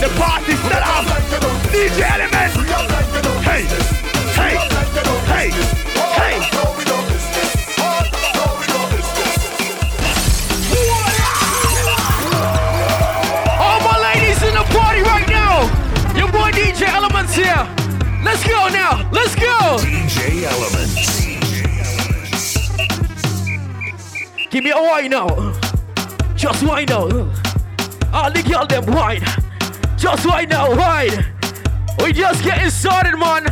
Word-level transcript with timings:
The 0.00 0.08
party 0.10 0.54
set 0.54 0.82
up. 0.84 1.04
DJ 1.74 2.00
Element. 2.06 2.52
Hey, 3.42 3.62
hey, 4.38 4.54
hey, 5.26 5.50
hey. 6.14 6.38
All 13.58 13.80
my 13.80 13.98
ladies 13.98 14.40
in 14.44 14.54
the 14.54 14.62
party 14.70 15.02
right 15.02 15.28
now. 15.28 15.66
Your 16.16 16.30
boy 16.30 16.52
DJ 16.52 16.86
Element's 16.86 17.34
here. 17.34 17.66
Let's 18.22 18.44
go 18.46 18.68
now. 18.68 19.10
Let's 19.10 19.34
go. 19.34 19.78
DJ 19.80 20.44
Elements. 20.44 21.26
Give 24.48 24.62
me 24.62 24.70
a 24.70 24.80
wine 24.80 25.10
now. 25.10 25.26
Just 26.36 26.62
wine 26.62 26.86
now. 26.86 27.08
All 28.12 28.30
the 28.30 28.44
girl 28.48 28.64
them 28.64 28.86
wine 28.94 29.47
just 30.10 30.24
right 30.24 30.48
now, 30.48 30.72
right? 30.72 31.12
We 32.02 32.14
just 32.14 32.42
getting 32.42 32.70
started, 32.70 33.18
man. 33.18 33.44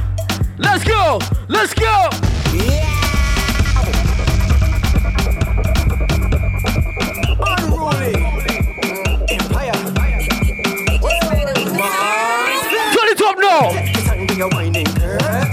Let's 0.57 0.85
go, 0.85 1.19
let's 1.49 1.75
go. 1.75 2.09
Yeah. 2.55 2.93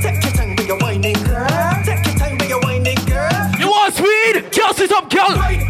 Take 0.06 2.06
your 2.06 2.16
time. 2.16 2.38
You 3.60 3.68
want 3.68 3.94
speed? 3.94 4.52
Just 4.52 4.80
it 4.80 4.92
up, 4.92 5.10
girl. 5.10 5.63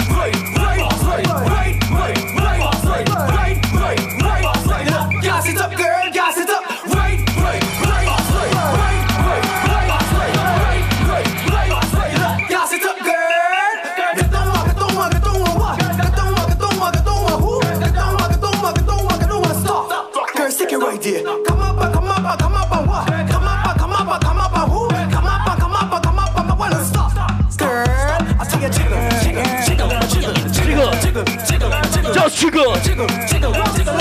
Jiggle, 32.44 32.76
jiggle, 32.82 33.08
jiggle, 33.08 33.54
jiggle. 33.54 33.94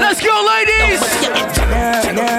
Let's 0.00 0.20
go, 0.20 0.34
ladies. 0.44 1.00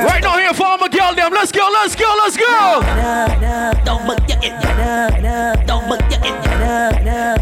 Right 0.04 0.20
now 0.22 0.38
here 0.38 0.54
for 0.54 0.66
all 0.66 0.78
my 0.78 0.90
girl 0.90 1.16
them. 1.16 1.32
Let's 1.32 1.54
go, 1.54 1.70
let's 1.72 1.96
go, 1.96 2.14
let's 2.18 2.36
go. 2.36 2.82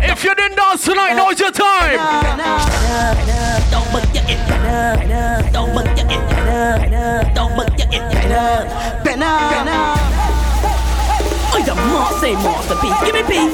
If 0.03 0.23
you 0.23 0.35
didn't 0.35 0.55
dance 0.55 0.85
tonight, 0.85 1.15
now's 1.15 1.39
your 1.39 1.49
time. 1.49 2.72
say 12.23 12.35
more 12.39 12.55
of 12.55 12.67
the 12.71 12.75
masterpiece. 12.79 12.99
Give 13.03 13.15
me 13.19 13.23
peace. 13.27 13.51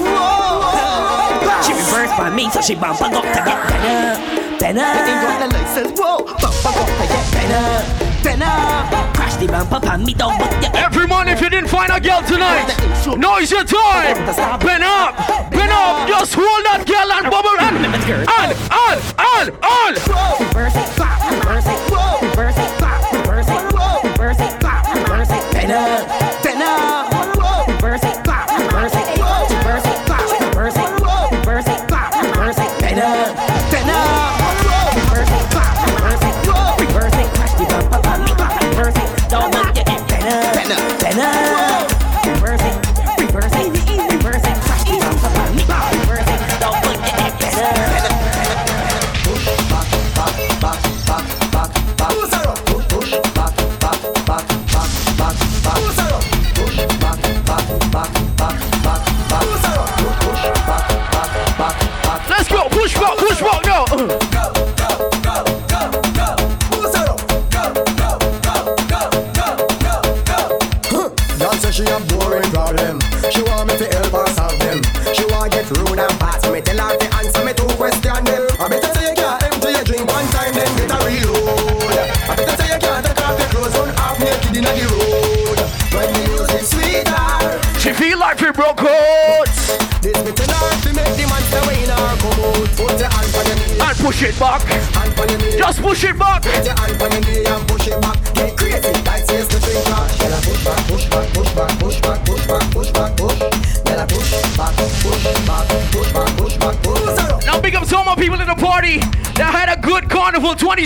She 1.66 1.74
reversed 1.74 2.18
by 2.22 2.30
me, 2.30 2.50
so 2.54 2.62
she 2.62 2.76
bump 2.76 3.02
up 3.02 3.10
to 3.10 3.42
get 3.42 3.58
better, 3.66 4.22
better. 4.62 4.90
Getting 4.94 5.20
got 5.26 5.38
the 5.42 5.48
license, 5.58 6.00
whoa, 6.00 6.22
bump 6.38 6.78
up 6.78 6.86
to 6.86 7.06
get 7.10 7.26
better, 7.34 7.66
better. 8.22 8.54
Crash 9.18 9.36
the 9.38 9.48
bumper 9.48 9.80
pan 9.80 10.06
me, 10.06 10.14
don't 10.14 10.38
but 10.38 10.52
yeah. 10.62 10.86
Every 10.86 11.08
morning 11.08 11.34
if 11.34 11.42
you 11.42 11.50
didn't 11.50 11.70
find 11.70 11.92
a 11.92 12.00
girl 12.00 12.22
tonight, 12.22 12.70
now 13.18 13.40
is 13.40 13.50
your 13.50 13.64
time. 13.66 14.14
Bend 14.62 14.84
up, 14.84 15.18
bend 15.50 15.74
up, 15.74 16.08
just 16.08 16.36
hold 16.38 16.62
that 16.70 16.86
girl 16.86 17.10
and 17.10 17.26
bubble 17.26 17.58
and, 17.58 17.74
and, 17.90 17.96
and, 18.30 18.54
and, 18.86 19.00
and, 19.18 19.50
and. 19.66 19.96
Reverse 20.46 20.78
it, 20.78 20.90
reverse 21.42 21.66
it, 21.66 21.82
reverse 22.22 22.58
it. 22.58 22.79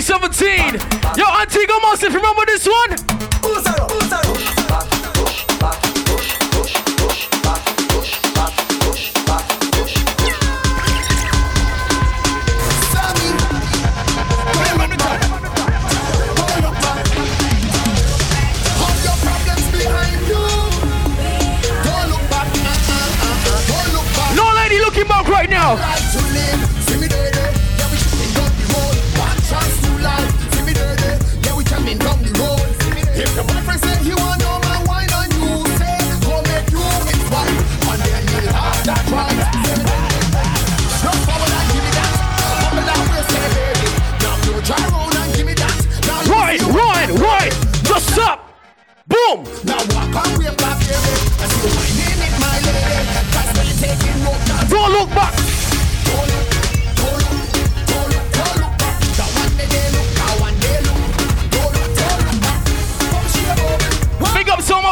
2017. 0.00 0.80
Yo, 1.16 1.24
Antigua 1.40 1.78
Monster, 1.80 2.10
remember 2.10 2.44
this 2.46 2.66
one? 2.66 2.90
Uzaro, 3.42 3.86
Uzaro. 3.86 4.34
right 25.28 25.50
now. 25.50 26.63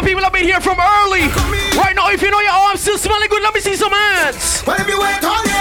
people 0.04 0.22
have 0.22 0.32
been 0.32 0.44
here 0.44 0.60
from 0.60 0.78
early. 0.78 1.22
Right 1.78 1.94
now, 1.94 2.10
if 2.10 2.22
you 2.22 2.30
know 2.30 2.40
your 2.40 2.52
arms 2.52 2.80
still 2.80 2.98
smelling 2.98 3.28
good, 3.28 3.42
let 3.42 3.54
me 3.54 3.60
see 3.60 3.76
some 3.76 3.92
hands. 3.92 4.62
You 4.66 5.00
wait 5.00 5.24
on 5.24 5.51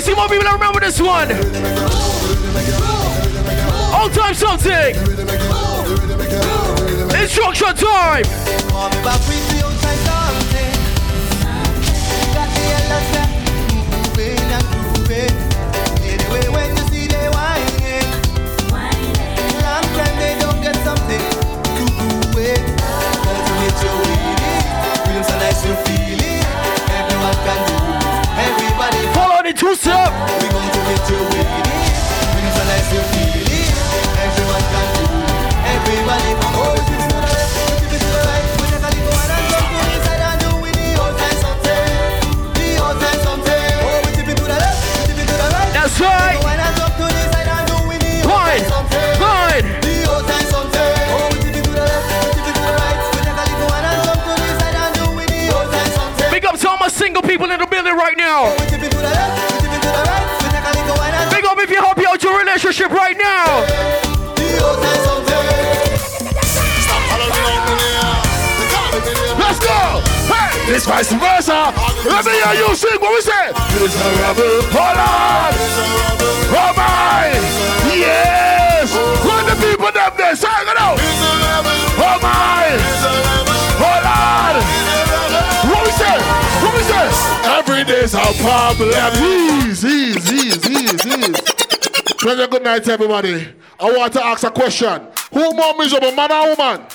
see 0.00 0.14
more 0.14 0.28
people 0.28 0.50
remember 0.50 0.80
this 0.80 1.00
one. 1.00 1.30
All 3.92 4.08
time 4.08 4.34
something. 4.34 4.96
Instruction 7.20 7.76
time. 7.76 9.61
Two 29.62 29.76
step. 29.76 30.81
Relationship 62.72 62.92
right 62.92 63.16
now. 63.18 63.60
Let's 69.38 69.60
go! 69.60 70.00
Hey! 70.32 70.72
It's 70.72 70.86
vice 70.86 71.12
versa! 71.12 71.72
Let 72.06 72.24
me 72.24 72.32
hear 72.32 72.66
you 72.66 72.74
sing 72.74 72.98
what 73.00 73.12
we 73.12 73.20
say! 73.20 73.52
Miserable! 73.76 74.62
Hold 74.72 74.96
on! 74.96 75.52
Oh 76.54 76.72
my! 76.76 77.32
Yes! 77.92 78.94
When 79.24 79.44
the 79.46 79.56
people 79.66 79.92
them 79.92 80.12
there, 80.16 80.36
sing 80.36 80.50
it 80.50 80.78
out! 80.78 80.98
Oh 82.00 82.18
my! 82.22 82.72
Hold 83.82 84.06
on! 84.08 84.54
What 85.68 85.84
we 85.84 85.92
say? 85.92 86.16
What 86.62 86.74
we 86.74 86.82
say? 86.84 87.06
Every 87.58 87.84
day's 87.84 88.14
a 88.14 88.22
problem. 88.40 88.92
Ease, 89.22 89.84
ease, 89.84 90.32
ease, 90.32 91.06
ease. 91.06 91.52
Pleasure, 92.22 92.46
good 92.46 92.62
night, 92.62 92.86
everybody. 92.86 93.48
I 93.80 93.90
want 93.90 94.12
to 94.12 94.24
ask 94.24 94.44
a 94.44 94.50
question. 94.52 95.08
Who 95.34 95.52
more 95.54 95.76
miserable, 95.76 96.12
man 96.12 96.30
or 96.30 96.54
woman? 96.54 96.86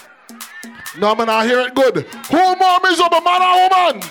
No, 0.97 1.15
man, 1.15 1.27
I 1.27 1.45
hear 1.45 1.59
it 1.67 1.75
good. 1.75 2.07
Who 2.31 2.55
more 2.55 2.79
miserable, 2.81 3.19
man 3.19 3.43
or 3.43 3.67
woman? 3.67 4.07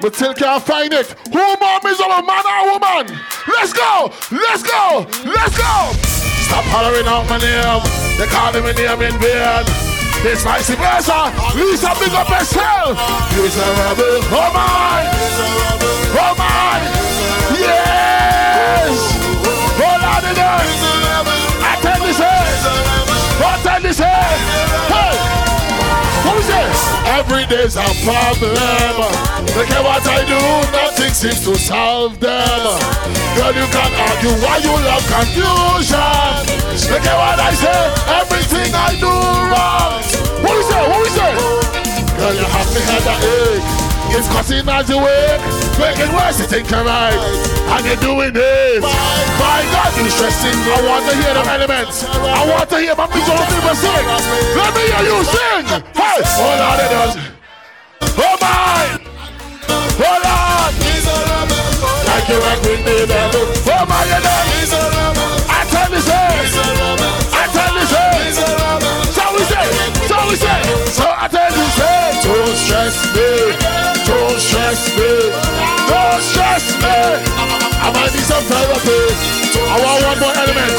But 0.00 0.14
still 0.14 0.32
can't 0.32 0.62
find 0.62 0.90
it. 0.94 1.12
Who 1.28 1.44
more 1.60 1.80
miserable, 1.84 2.24
man 2.24 2.48
or 2.48 2.64
woman? 2.72 3.12
Let's 3.44 3.76
go! 3.76 4.08
Let's 4.32 4.64
go! 4.64 5.04
Let's 5.28 5.52
go! 5.52 5.92
Stop 6.48 6.64
hollering 6.72 7.04
out 7.04 7.28
my 7.28 7.36
name. 7.36 7.84
They 8.16 8.24
call 8.32 8.48
me 8.56 8.72
name 8.72 9.04
in 9.04 9.20
vain. 9.20 9.68
It's 10.24 10.44
vice 10.48 10.72
versa. 10.72 11.28
Lisa, 11.60 11.92
big 12.00 12.16
up 12.16 12.24
yourself. 12.24 12.96
Miserable. 13.36 14.24
Oh 14.32 14.48
my! 14.56 15.12
Oh 16.16 16.32
my! 16.40 16.80
Yes! 17.52 19.17
Hold 19.78 20.02
on 20.02 20.22
in 20.26 20.34
there. 20.34 20.58
I 21.62 21.74
this 22.04 22.18
head. 22.18 22.98
Tell 23.62 23.82
this 23.82 23.98
head. 23.98 24.38
Hey! 24.86 25.14
Who's 26.26 26.46
this? 26.46 26.78
Every 27.06 27.44
day's 27.46 27.76
a 27.76 27.86
problem. 28.06 28.54
Look 29.54 29.70
at 29.70 29.82
what 29.82 30.06
I 30.06 30.22
do, 30.26 30.38
nothing 30.70 31.12
seems 31.12 31.44
to 31.44 31.54
solve 31.58 32.18
them. 32.20 32.62
Girl, 33.34 33.54
you 33.54 33.66
can 33.70 33.92
argue 33.98 34.34
why 34.42 34.58
you 34.62 34.72
love 34.72 35.04
confusion. 35.10 35.98
Look 36.90 37.04
at 37.04 37.16
what 37.18 37.38
I 37.38 37.52
say, 37.54 37.80
everything 38.18 38.70
I 38.74 38.94
do 38.98 39.10
wrong. 39.50 40.02
What 40.42 40.54
we 40.56 40.62
say? 40.62 40.82
What 40.86 41.00
we 41.02 41.10
say? 41.10 41.32
Girl, 42.16 42.34
you 42.34 42.46
have 42.46 42.68
me 42.74 42.80
head 42.80 43.06
a 43.06 43.14
ache. 43.26 43.87
It's 44.10 44.28
causing 44.28 44.68
as 44.68 44.88
you 44.88 44.98
wake, 44.98 45.40
making 45.78 46.10
worse, 46.16 46.40
think 46.48 46.70
you're 46.70 46.84
right, 46.84 47.14
and 47.14 47.84
you're 47.86 47.96
doing 48.02 48.32
it. 48.34 48.82
My 49.38 49.62
God, 49.70 49.92
you 49.96 50.10
stressing. 50.10 50.58
I 50.58 50.80
want 50.82 51.04
to 51.06 51.14
hear 51.14 51.34
the 51.34 51.44
elements. 51.46 52.04
I 52.04 52.42
want 52.48 52.68
to 52.70 52.78
hear 52.80 52.96
my 52.96 53.06
people 53.06 53.36
sing. 53.76 54.06
Let 54.56 54.74
me 54.74 54.82
hear 54.90 55.04
you 55.06 55.22
sing. 55.24 55.64
Hey, 55.94 56.18
hold 56.24 56.60
on, 56.60 56.78
it 56.80 56.90
does. 56.90 57.14
Oh 58.18 58.36
my, 58.40 58.98
hold 60.00 60.24
on. 60.26 60.72
Like 62.08 62.26
you 62.28 62.38
work 62.40 62.60
with 62.64 62.82
the 62.84 63.06
devil. 63.06 63.44
Oh 63.70 63.84
my, 63.86 64.02
you 64.08 64.18
know. 64.24 64.42
I 65.50 65.64
tell 65.70 65.90
you, 65.92 66.00
say. 66.00 66.48
I 67.30 67.46
tell 67.54 67.74
you, 67.76 67.86
say. 67.86 68.32
So 69.14 69.24
we 69.36 69.42
say, 69.46 69.68
so 70.08 70.16
we 70.28 70.34
say. 70.34 70.62
So 70.90 71.06
I 71.06 71.28
tell 71.28 71.52
you, 71.52 71.66
say. 71.76 71.96
Don't 72.24 72.56
stress 72.56 72.96
me. 73.14 73.57
Don't 74.78 74.86
stress 74.86 74.94
me. 74.94 75.10
Don't 75.90 76.22
stress 76.22 76.66
me. 76.78 76.94
I 77.82 77.90
might 77.90 78.14
need 78.14 78.22
some 78.22 78.44
therapy. 78.46 79.10
I 79.58 79.74
want 79.82 80.06
one 80.06 80.18
more 80.22 80.34
element. 80.38 80.70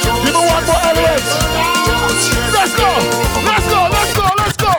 Give 0.00 0.32
me 0.32 0.40
one 0.48 0.64
more 0.64 0.80
element. 0.80 1.24
Let's 2.56 2.72
go. 2.72 2.88
Let's 3.44 3.68
go. 3.68 3.80
Let's 3.92 4.12
go. 4.16 4.26
Let's 4.40 4.56
go. 4.56 4.72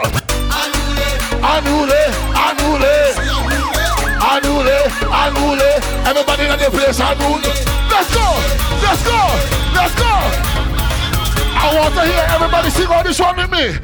Anule, 1.46 2.02
anule, 2.34 2.96
anule, 4.34 4.78
anule. 5.14 5.72
Everybody 6.10 6.44
in 6.50 6.58
the 6.58 6.70
place, 6.74 7.00
anule. 7.00 7.54
Let's 7.94 8.10
go. 8.18 8.28
Let's 8.82 9.02
go. 9.06 9.22
Let's 9.78 9.94
go. 9.94 10.14
I 11.54 11.70
want 11.70 11.94
to 11.94 12.02
hear 12.02 12.26
everybody 12.34 12.70
sing 12.72 12.88
all 12.88 13.04
this 13.04 13.20
one 13.20 13.38
with 13.38 13.52
me. 13.52 13.78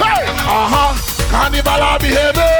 Hey, 0.00 0.24
uh-huh. 0.24 0.96
Carnival 1.28 1.82
are 1.84 1.98
behaving. 1.98 2.51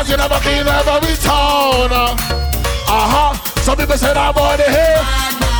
Cause 0.00 0.08
you 0.08 0.16
never 0.16 0.40
clean 0.40 0.64
every 0.64 1.12
town. 1.20 1.92
Uh-huh. 1.92 3.36
Some 3.60 3.76
people 3.76 4.00
say 4.00 4.16
that 4.16 4.32
boy 4.32 4.56
the 4.56 4.64
hair. 4.64 4.96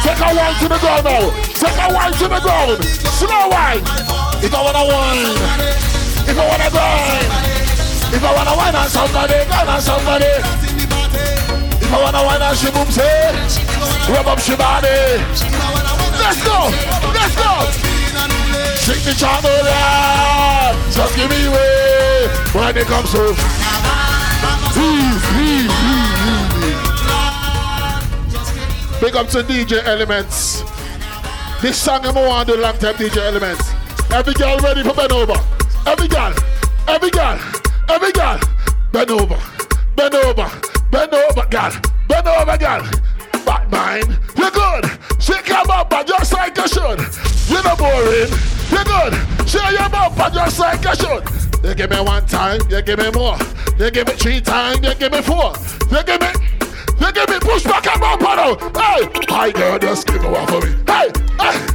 Take 0.00 0.16
a 0.16 0.32
wine 0.32 0.56
to 0.56 0.64
the 0.64 0.80
ground 0.80 1.04
now. 1.04 1.28
Take 1.60 1.76
a 1.76 1.92
wine 1.92 2.16
to 2.16 2.24
the 2.24 2.40
ground. 2.40 2.80
Slow 3.20 3.52
wine. 3.52 3.84
If 4.40 4.48
I 4.48 4.64
wanna 4.64 4.88
wine. 4.88 5.36
If 6.24 6.40
I 6.40 6.44
wanna 6.48 6.72
grind. 6.72 7.28
If 8.16 8.22
I 8.24 8.30
wanna 8.32 8.56
wine 8.56 8.76
on 8.80 8.88
somebody, 8.88 9.44
grind 9.44 9.68
on 9.68 9.82
somebody. 9.84 10.32
If 11.76 11.92
I 11.92 11.98
wanna 12.00 12.24
wine 12.24 12.40
on 12.40 12.56
she 12.56 12.72
boom 12.72 12.88
say, 12.88 13.36
rub 14.08 14.24
up 14.24 14.40
she 14.40 14.56
body. 14.56 15.20
Let's 16.16 16.40
go, 16.40 16.72
let's 17.12 17.36
go. 17.36 17.52
Shake 18.72 19.04
the 19.04 19.12
channel. 19.12 19.68
Just 20.88 21.12
give 21.12 21.28
me 21.28 21.44
way 21.44 22.32
when 22.56 22.72
it 22.72 22.88
comes 22.88 23.12
to. 23.12 24.09
Big 29.00 29.16
up 29.16 29.28
to 29.28 29.42
DJ 29.42 29.82
Elements. 29.84 30.62
This 31.62 31.76
song 31.76 32.04
I'm 32.04 32.16
on 32.18 32.46
the 32.46 32.56
long 32.56 32.76
time 32.78 32.94
DJ 32.94 33.16
Elements. 33.16 33.72
Every 34.12 34.34
girl 34.34 34.58
ready 34.58 34.82
for 34.82 34.94
bend 34.94 35.10
over. 35.10 35.34
Every 35.86 36.06
girl, 36.06 36.34
every 36.86 37.10
girl, 37.10 37.38
every 37.88 38.12
girl. 38.12 38.38
Bend 38.92 39.10
over, 39.10 39.38
bend 39.96 40.14
over, 40.14 40.50
bend 40.90 41.14
over, 41.14 41.46
girl. 41.48 41.72
Bend 42.08 42.26
over, 42.28 42.58
girl. 42.58 42.82
Back 43.46 43.70
mine, 43.70 44.18
you're 44.36 44.50
good. 44.50 44.84
Shake 45.18 45.48
your 45.48 45.64
bumper 45.64 46.04
just 46.06 46.32
like 46.32 46.56
you 46.56 46.68
should. 46.68 47.00
You're 47.48 47.62
not 47.62 47.78
boring. 47.78 48.30
You're 48.70 48.84
good. 48.84 49.14
Shake 49.48 49.78
your 49.78 49.88
bumper 49.88 50.30
just 50.30 50.58
like 50.58 50.84
you 50.84 50.94
should. 50.94 51.49
You 51.62 51.74
give 51.74 51.90
me 51.90 52.00
one 52.00 52.24
time, 52.26 52.60
you 52.70 52.80
give 52.80 52.98
me 52.98 53.10
more. 53.10 53.36
You 53.78 53.90
give 53.90 54.06
me 54.06 54.14
three 54.14 54.40
times, 54.40 54.80
you 54.82 54.94
give 54.94 55.12
me 55.12 55.20
four. 55.20 55.52
You 55.90 56.02
give 56.04 56.20
me. 56.20 56.28
You 57.00 57.12
give 57.12 57.28
me 57.28 57.38
push 57.38 57.64
back 57.64 57.86
and 57.86 58.00
bumper 58.00 58.24
now. 58.24 58.54
Hey, 58.78 59.08
hi 59.28 59.50
girl, 59.52 59.78
just 59.78 60.06
give 60.06 60.24
one 60.24 60.46
for 60.46 60.60
me. 60.60 60.74
Hey, 60.86 61.10
hey. 61.38 61.66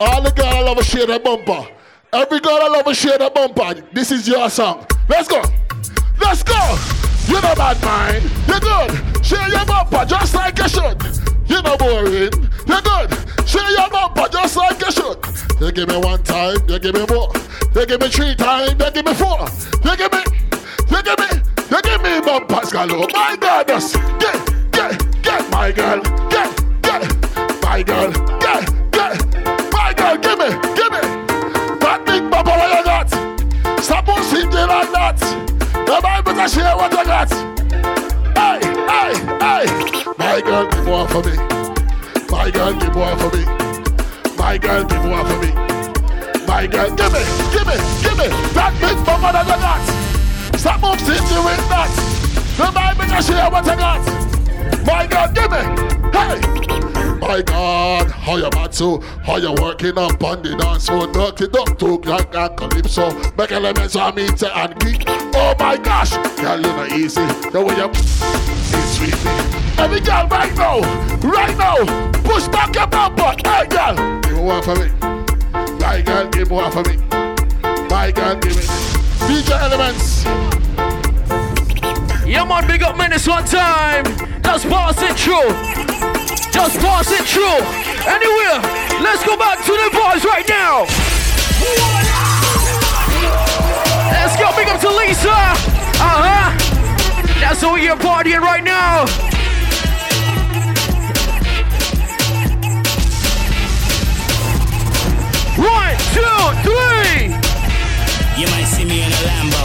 All 0.00 0.20
the 0.22 0.32
girl 0.34 0.46
I 0.46 0.60
love 0.62 0.78
a 0.78 0.84
share 0.84 1.06
that 1.06 1.22
bumper. 1.22 1.66
Every 2.12 2.40
girl 2.40 2.58
I 2.60 2.68
love 2.68 2.86
a 2.86 2.94
share 2.94 3.18
that 3.18 3.34
bumper. 3.34 3.82
This 3.92 4.10
is 4.10 4.26
your 4.26 4.50
song. 4.50 4.86
Let's 5.08 5.28
go. 5.28 5.42
Let's 6.20 6.42
go. 6.42 6.78
You're 7.28 7.42
not 7.42 7.56
bad 7.56 7.82
mind. 7.82 8.22
You're 8.48 8.60
good. 8.60 9.24
Share 9.24 9.48
your 9.48 9.64
bumper 9.64 10.04
just 10.04 10.34
like 10.34 10.58
you 10.58 10.68
should. 10.68 11.33
You're 11.46 11.62
not 11.62 11.78
boring. 11.78 12.32
You're 12.66 12.80
good. 12.82 13.10
Share 13.46 13.70
your 13.70 13.90
bumper 13.90 14.28
just 14.30 14.56
like 14.56 14.80
you 14.80 14.92
should. 14.92 15.18
You 15.60 15.72
give 15.72 15.88
me 15.88 15.96
one 15.98 16.22
time, 16.22 16.56
you 16.68 16.78
give 16.78 16.94
me 16.94 17.04
more. 17.08 17.32
You 17.74 17.86
give 17.86 18.00
me 18.00 18.08
three 18.08 18.34
times, 18.34 18.70
you 18.70 18.90
give 18.90 19.04
me 19.04 19.14
four. 19.14 19.46
You 19.84 19.96
give 19.96 20.12
me, 20.12 20.22
You 20.90 21.02
give 21.02 21.18
me, 21.18 21.26
you 21.70 21.82
give 21.82 22.02
me 22.02 22.20
bumpers 22.20 22.72
galore. 22.72 23.08
My 23.12 23.36
God, 23.40 23.68
just 23.68 23.94
get, 24.18 24.72
get, 24.72 25.22
get, 25.22 25.50
my 25.50 25.72
girl, 25.72 26.00
get, 26.30 26.82
get, 26.82 27.62
my 27.62 27.82
girl, 27.82 28.10
get, 28.38 28.90
get, 28.92 29.72
my 29.72 29.92
girl. 29.96 30.16
Give 30.18 30.38
me, 30.38 30.48
give 30.74 30.92
me 30.92 31.00
that 31.80 32.02
big 32.06 32.30
bumper 32.30 32.50
what 32.50 32.78
you 32.78 32.84
got. 32.84 33.80
Stop 33.82 34.06
singing 34.24 34.50
like 34.52 34.90
that. 34.92 35.18
The 35.86 36.00
Bible 36.02 36.34
to 36.34 36.48
share 36.48 36.76
what 36.76 36.92
you 36.92 37.04
got. 37.04 37.53
Hey. 39.40 39.66
My 40.18 40.40
girl, 40.40 40.66
give 40.70 40.86
one 40.86 41.08
for 41.08 41.22
me. 41.22 41.36
My 42.30 42.50
girl, 42.50 42.72
give 42.74 42.94
one 42.96 43.18
for 43.18 43.36
me. 43.36 43.44
My 44.36 44.58
girl, 44.58 44.84
give 44.84 45.04
one 45.04 45.26
for 45.26 45.38
me. 45.40 45.52
My 46.46 46.66
girl, 46.66 46.90
give 46.94 47.12
me, 47.12 47.22
give 47.52 47.66
me, 47.66 47.76
give 48.02 48.16
me 48.18 48.28
that 48.54 48.72
big 48.80 48.96
bumper 49.06 49.32
that 49.32 49.46
you 49.46 49.58
got. 49.58 50.58
Stop 50.58 50.80
moving 50.82 51.22
doing 51.28 51.62
that. 51.68 51.90
The 52.56 52.70
Bible 52.72 53.04
to 53.04 53.22
share 53.22 53.50
what 53.50 53.64
you 53.66 53.76
got. 53.76 54.00
My 54.86 55.06
girl, 55.06 55.28
give 55.32 55.50
me. 55.50 55.62
Hey. 56.12 56.64
My 57.18 57.42
God, 57.42 58.10
how 58.10 58.36
you 58.36 58.50
mad 58.54 58.74
so? 58.74 59.00
How 59.24 59.36
you 59.36 59.54
working 59.54 59.96
up 59.96 60.22
on 60.22 60.42
the 60.42 60.54
dance 60.56 60.88
floor? 60.88 61.06
Dirty 61.06 61.48
duck 61.48 61.78
talk 61.78 62.06
like 62.06 62.34
a 62.34 62.50
calypso. 62.50 63.12
Make 63.36 63.52
elements 63.52 63.96
on 63.96 64.14
me 64.14 64.26
to 64.28 64.58
and 64.58 64.78
geek. 64.80 65.04
Oh 65.08 65.54
my 65.58 65.76
gosh, 65.76 66.16
girl, 66.36 66.56
you 66.56 66.62
know 66.62 66.86
easy. 66.86 67.24
The 67.50 67.64
way 67.64 67.76
you. 67.76 68.63
Every 69.78 70.00
girl 70.00 70.26
right 70.28 70.54
now, 70.56 70.80
right 71.20 71.56
now, 71.58 71.84
push 72.22 72.48
back 72.48 72.74
your 72.74 72.86
bumper. 72.86 73.34
Hey 73.44 73.66
girl, 73.66 74.20
give 74.22 74.38
one 74.40 74.62
for 74.62 74.74
me. 74.76 74.90
My 75.78 76.00
girl, 76.00 76.28
give 76.28 76.50
one 76.50 76.72
for 76.72 76.82
me. 76.84 76.96
My 77.90 78.10
girl, 78.10 78.36
give 78.36 78.56
it. 78.56 78.64
DJ 79.28 79.50
Elements. 79.60 80.24
Yeah, 82.26 82.44
man, 82.44 82.66
big 82.66 82.82
up 82.82 82.96
minutes 82.96 83.28
one 83.28 83.44
time. 83.44 84.04
Just 84.42 84.68
pass 84.68 85.02
it 85.02 85.16
through. 85.18 85.52
Just 86.50 86.78
pass 86.78 87.10
it 87.10 87.24
through. 87.26 87.60
Anywhere. 88.08 88.84
Let's 89.02 89.24
go 89.24 89.36
back 89.36 89.58
to 89.64 89.72
the 89.72 89.90
boys 89.92 90.24
right 90.24 90.48
now. 90.48 90.86
Let's 94.10 94.36
go 94.36 94.50
big 94.56 94.68
up 94.68 94.80
to 94.80 94.88
Lisa. 94.88 95.30
Uh 95.30 96.54
huh. 96.56 96.63
That's 97.44 97.60
who 97.60 97.76
you're 97.76 97.94
partying 97.94 98.40
right 98.40 98.64
now. 98.64 99.04
One, 105.60 105.94
two, 106.16 106.40
three. 106.64 107.28
You 108.40 108.48
might 108.48 108.64
see 108.64 108.86
me 108.86 109.02
in 109.02 109.12
a 109.12 109.20
Lambo, 109.28 109.64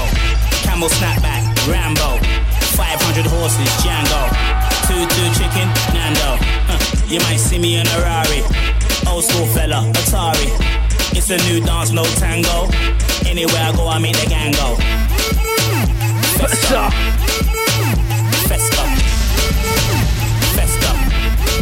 camel 0.61 0.89
snapback, 0.89 1.47
Rambo, 1.71 2.19
500 2.75 3.25
horses, 3.27 3.69
Django, 3.79 4.27
two 4.85 5.07
two 5.15 5.29
chicken, 5.39 5.71
Nando. 5.95 6.35
Huh. 6.67 7.05
You 7.07 7.19
might 7.21 7.37
see 7.37 7.59
me 7.59 7.77
in 7.77 7.87
a 7.87 8.01
Rari, 8.01 8.43
old 9.07 9.23
school 9.23 9.47
fella, 9.47 9.89
Atari. 9.93 10.51
It's 11.15 11.29
a 11.29 11.37
new 11.47 11.61
dance, 11.61 11.91
no 11.91 12.03
tango. 12.19 12.67
Anywhere 13.25 13.63
I 13.63 13.71
go, 13.73 13.87
I 13.87 13.99
make 13.99 14.17
the 14.19 14.27
gang 14.27 14.51
go. 14.51 14.75
Festa. 16.39 17.18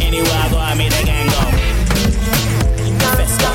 Anywhere 0.08 0.32
I 0.32 0.48
go, 0.48 0.56
I 0.56 0.72
make 0.72 0.88
the 0.88 1.04
gang 1.04 1.28
go. 1.28 1.36
Festa, 3.12 3.52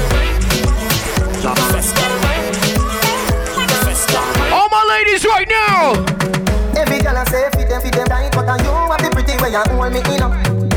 festa, 1.42 2.06
festa. 3.82 4.22
All 4.54 4.70
my 4.70 4.86
ladies 4.94 5.26
right 5.26 5.50
now. 5.50 5.98
Every 6.78 7.02
girl 7.02 7.18
I 7.18 7.26
say 7.26 7.50
fit 7.58 7.70
them, 7.70 7.82
fit 7.82 7.98
them 7.98 8.06
tight, 8.06 8.30
but 8.38 8.46
you 8.62 8.70
have 8.70 9.02
the 9.02 9.10
pretty 9.10 9.34
way 9.42 9.50
you 9.50 9.66
hold 9.66 9.90
me 9.98 10.06
in 10.14 10.22
up. 10.22 10.30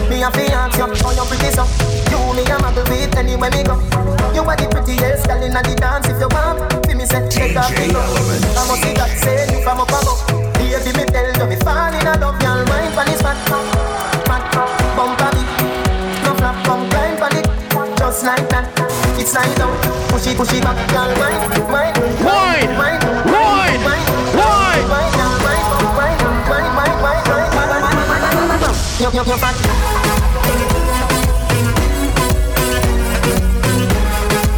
Me 0.08 0.24
a 0.24 0.32
fi 0.32 0.48
ask 0.48 0.80
you, 0.80 0.88
how 0.88 1.12
you 1.12 1.28
pretty 1.28 1.52
so? 1.52 1.68
You 2.08 2.24
me 2.32 2.40
a 2.48 2.56
muggle 2.56 2.88
with 2.88 3.12
anywhere 3.12 3.52
me 3.52 3.60
go. 3.60 3.76
You 4.32 4.48
are 4.48 4.56
the 4.56 4.72
prettiest 4.72 5.28
girl 5.28 5.44
inna 5.44 5.60
the 5.60 5.76
dance. 5.76 6.08
If 6.08 6.16
you 6.16 6.32
want, 6.32 6.72
fi 6.88 6.94
me 6.96 7.04
say 7.04 7.20
take 7.28 7.52
off 7.52 7.68
the 7.68 7.92
glove. 7.92 8.16
I 8.56 8.64
must 8.64 8.80
see 8.80 8.96
that 8.96 9.12
say 9.20 9.44
you 9.52 9.60
from 9.60 9.84
up 9.84 9.92
above. 9.92 10.24
Baby 10.56 10.96
me 10.96 11.04
tell 11.04 11.36
you 11.36 11.44
me 11.52 11.56
fall 11.60 11.92
in 11.92 12.00
love, 12.00 12.40
girl 12.40 12.64
mind 12.64 12.96
pon 12.96 13.04
this 13.12 13.20
fat, 13.20 13.36
fat, 14.24 14.40
bump 14.96 15.20
on 15.20 15.36
it. 15.36 15.55
Just 18.16 18.24
like 18.24 18.48
that. 18.48 18.64
It's 19.20 19.34
like 19.34 19.60
out, 19.60 19.76
push 20.08 20.26
it, 20.26 20.36
push 20.36 20.52
it 20.54 20.62
back, 20.64 20.76
girl 20.88 21.12
Wine, 22.24 22.72
wine, 22.80 23.00
wine. 23.28 23.76
You're. 29.02 29.12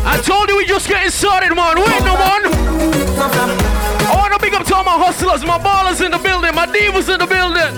I 0.06 0.20
told 0.22 0.48
you 0.48 0.56
we 0.56 0.64
just 0.64 0.86
getting 0.86 1.10
started, 1.10 1.54
man. 1.54 1.78
Wait, 1.78 2.04
no, 2.06 2.14
man. 2.14 2.46
I 4.06 4.14
want 4.14 4.32
to 4.34 4.40
big 4.40 4.54
up 4.54 4.64
to 4.66 4.76
all 4.76 4.84
my 4.84 4.98
hustlers, 4.98 5.44
my 5.44 5.58
ballers 5.58 6.04
in 6.04 6.12
the 6.12 6.18
building, 6.18 6.54
my 6.54 6.66
divas 6.66 7.12
in 7.12 7.18
the 7.18 7.26
building. 7.26 7.74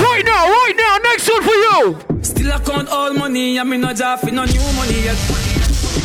Right 0.00 0.24
now, 0.24 0.48
right 0.48 0.74
now, 0.74 0.98
next 1.04 1.28
one 1.28 1.42
for 1.42 1.52
you. 1.52 2.13
Still 2.44 2.52
all 2.88 3.14
money, 3.14 3.58
I 3.58 3.64
mean 3.64 3.80
no 3.80 3.94
for 4.18 4.30
no 4.30 4.44
new 4.44 4.60
money 4.76 5.00
yet. 5.00 5.16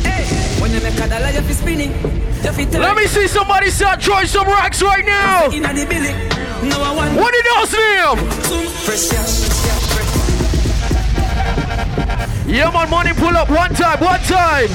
Hey, 0.08 0.24
when 0.62 0.72
you 0.72 0.80
make 0.80 0.96
a 0.96 1.10
dollar, 1.10 1.32
you 1.32 1.42
fi 1.42 1.52
spinning. 1.52 1.92
You 1.92 2.52
fi 2.54 2.64
tell 2.64 2.82
Let 2.82 2.96
me 2.96 3.08
see 3.08 3.28
somebody 3.28 3.70
start 3.70 4.02
throwing 4.02 4.26
some 4.26 4.48
racks 4.48 4.82
right 4.82 5.06
now. 5.06 5.52
inna 5.52 5.74
the 5.74 5.86
billy. 5.86 6.14
No 6.70 6.82
I 6.82 6.96
want 6.96 7.18
What 7.18 7.34
did 7.34 7.44
y'all's 7.44 7.74
name? 7.74 8.32
some 8.48 8.68
fresh 8.88 9.10
cash. 9.10 9.50
Yeah, 12.48 12.72
man, 12.72 12.90
money 12.90 13.12
pull 13.12 13.36
up 13.36 13.50
one 13.50 13.76
time, 13.76 14.00
one 14.00 14.22
time. 14.22 14.70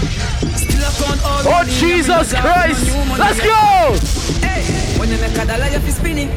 Still 0.61 0.85
I 0.85 0.93
count 1.01 1.25
all 1.25 1.41
Oh, 1.41 1.51
money, 1.51 1.57
I 1.57 1.65
mean 1.65 1.81
Jesus 1.81 2.09
no 2.09 2.15
job 2.15 2.29
for 2.29 2.37
no 2.37 2.53
Christ. 2.53 3.19
Let's 3.19 3.41
go. 3.41 4.47
Hey, 4.47 4.99
when 4.99 5.09
you 5.09 5.17
make 5.17 5.33
a 5.33 5.47
dollar, 5.47 5.69
you 5.73 5.79
fi 5.79 5.91
spinning. 5.91 6.29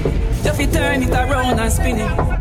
You 0.45 0.53
fi 0.53 0.65
turn 0.67 1.03
it 1.03 1.09
around 1.11 1.59
and 1.59 1.73
spinning. 1.73 2.36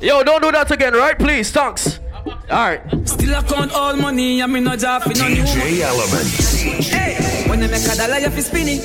Yo, 0.00 0.22
don't 0.22 0.40
do 0.40 0.52
that 0.52 0.70
again, 0.70 0.92
right? 0.94 1.18
Please, 1.18 1.50
thanks. 1.50 1.98
All 2.24 2.34
right. 2.50 2.80
Still 3.08 3.34
I 3.34 3.42
count 3.42 3.72
all 3.72 3.96
money, 3.96 4.42
I 4.42 4.46
mean 4.46 4.64
no 4.64 4.76
job 4.76 5.02
for 5.02 5.10
no 5.10 5.26
new 5.26 5.42
money. 5.42 5.74
DJ 5.74 5.80
Element. 5.80 6.28
Hey, 6.86 7.48
when 7.48 7.60
you 7.60 7.68
make 7.68 7.82
a 7.82 7.96
dollar, 7.96 8.18
you 8.18 8.30
fi 8.30 8.40
spinning. 8.40 8.80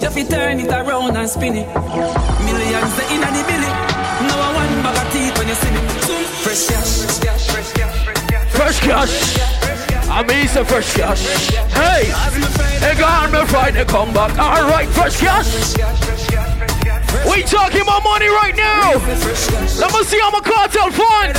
You 0.00 0.10
fi 0.10 0.22
turn 0.24 0.60
it 0.60 0.68
around 0.70 1.16
and 1.16 1.28
spinning. 1.28 1.66
Millions 1.66 2.92
they 2.96 3.14
inna 3.14 3.32
the 3.32 3.42
billy. 3.48 3.70
No 4.28 4.34
I 4.36 4.52
want 4.54 4.82
bag 4.84 5.06
of 5.06 5.12
teeth 5.12 5.38
when 5.38 5.48
you 5.48 5.54
see 5.54 5.70
me. 5.72 5.80
Fresh 6.44 6.68
cash, 6.68 7.18
cash, 7.18 7.50
fresh 7.50 7.72
cash, 7.72 8.04
fresh 8.04 8.26
cash. 8.28 8.52
Fresh 8.52 8.80
cash. 8.80 10.08
I 10.10 10.22
mean, 10.22 10.44
it's 10.44 10.52
fresh 10.52 10.94
cash. 10.94 11.50
Hey, 11.72 12.12
they 12.80 12.98
got 12.98 13.32
me 13.32 13.44
Friday 13.46 13.84
come 13.84 14.12
back. 14.12 14.38
All 14.38 14.68
right, 14.68 14.88
fresh 14.88 15.18
cash. 15.18 16.57
We 17.30 17.42
talking 17.42 17.80
about 17.80 18.02
money 18.04 18.28
right 18.28 18.54
now. 18.54 18.92
Let 19.78 19.92
me 19.92 20.04
see 20.04 20.18
how 20.20 20.30
my 20.30 20.40
cartel 20.40 20.90
funds. 20.90 21.38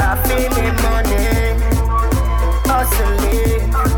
I 0.00 0.14
feel 0.26 0.50
me 0.50 0.70
money. 0.82 1.18
Hustling. 2.66 3.97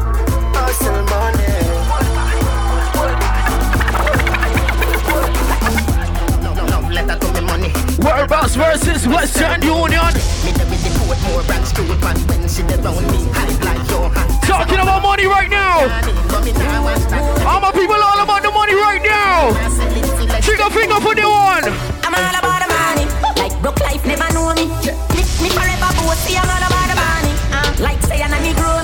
Hype 13.31 13.63
like 13.63 13.91
your 13.91 14.11
hand. 14.11 14.43
Talking 14.43 14.81
about 14.81 15.03
money 15.03 15.27
right 15.27 15.49
now. 15.49 15.87
All 17.47 17.61
my 17.61 17.71
people 17.73 17.95
all 17.95 18.21
about 18.21 18.43
the 18.43 18.51
money 18.51 18.75
right 18.75 19.03
now. 19.03 19.55
Trigger 20.41 20.71
finger 20.71 20.99
for 21.01 21.15
the 21.15 21.23
one. 21.23 21.65
I'm 22.03 22.15
all 22.15 22.35
about 22.35 22.61
the 22.63 22.69
money. 22.75 23.07
Like 23.39 23.55
broke 23.63 23.81
life 23.81 24.05
never 24.05 24.27
know 24.35 24.55
me. 24.55 24.67
Me, 25.43 25.49
forever. 25.55 25.87
I'm 25.87 26.51
all 26.51 26.65
about 26.67 26.87
the 26.91 26.97
money. 26.99 27.33
Uh, 27.55 27.75
like 27.79 28.03
say 28.03 28.23
I'm 28.23 28.33
a 28.33 28.37
Negro 28.37 28.80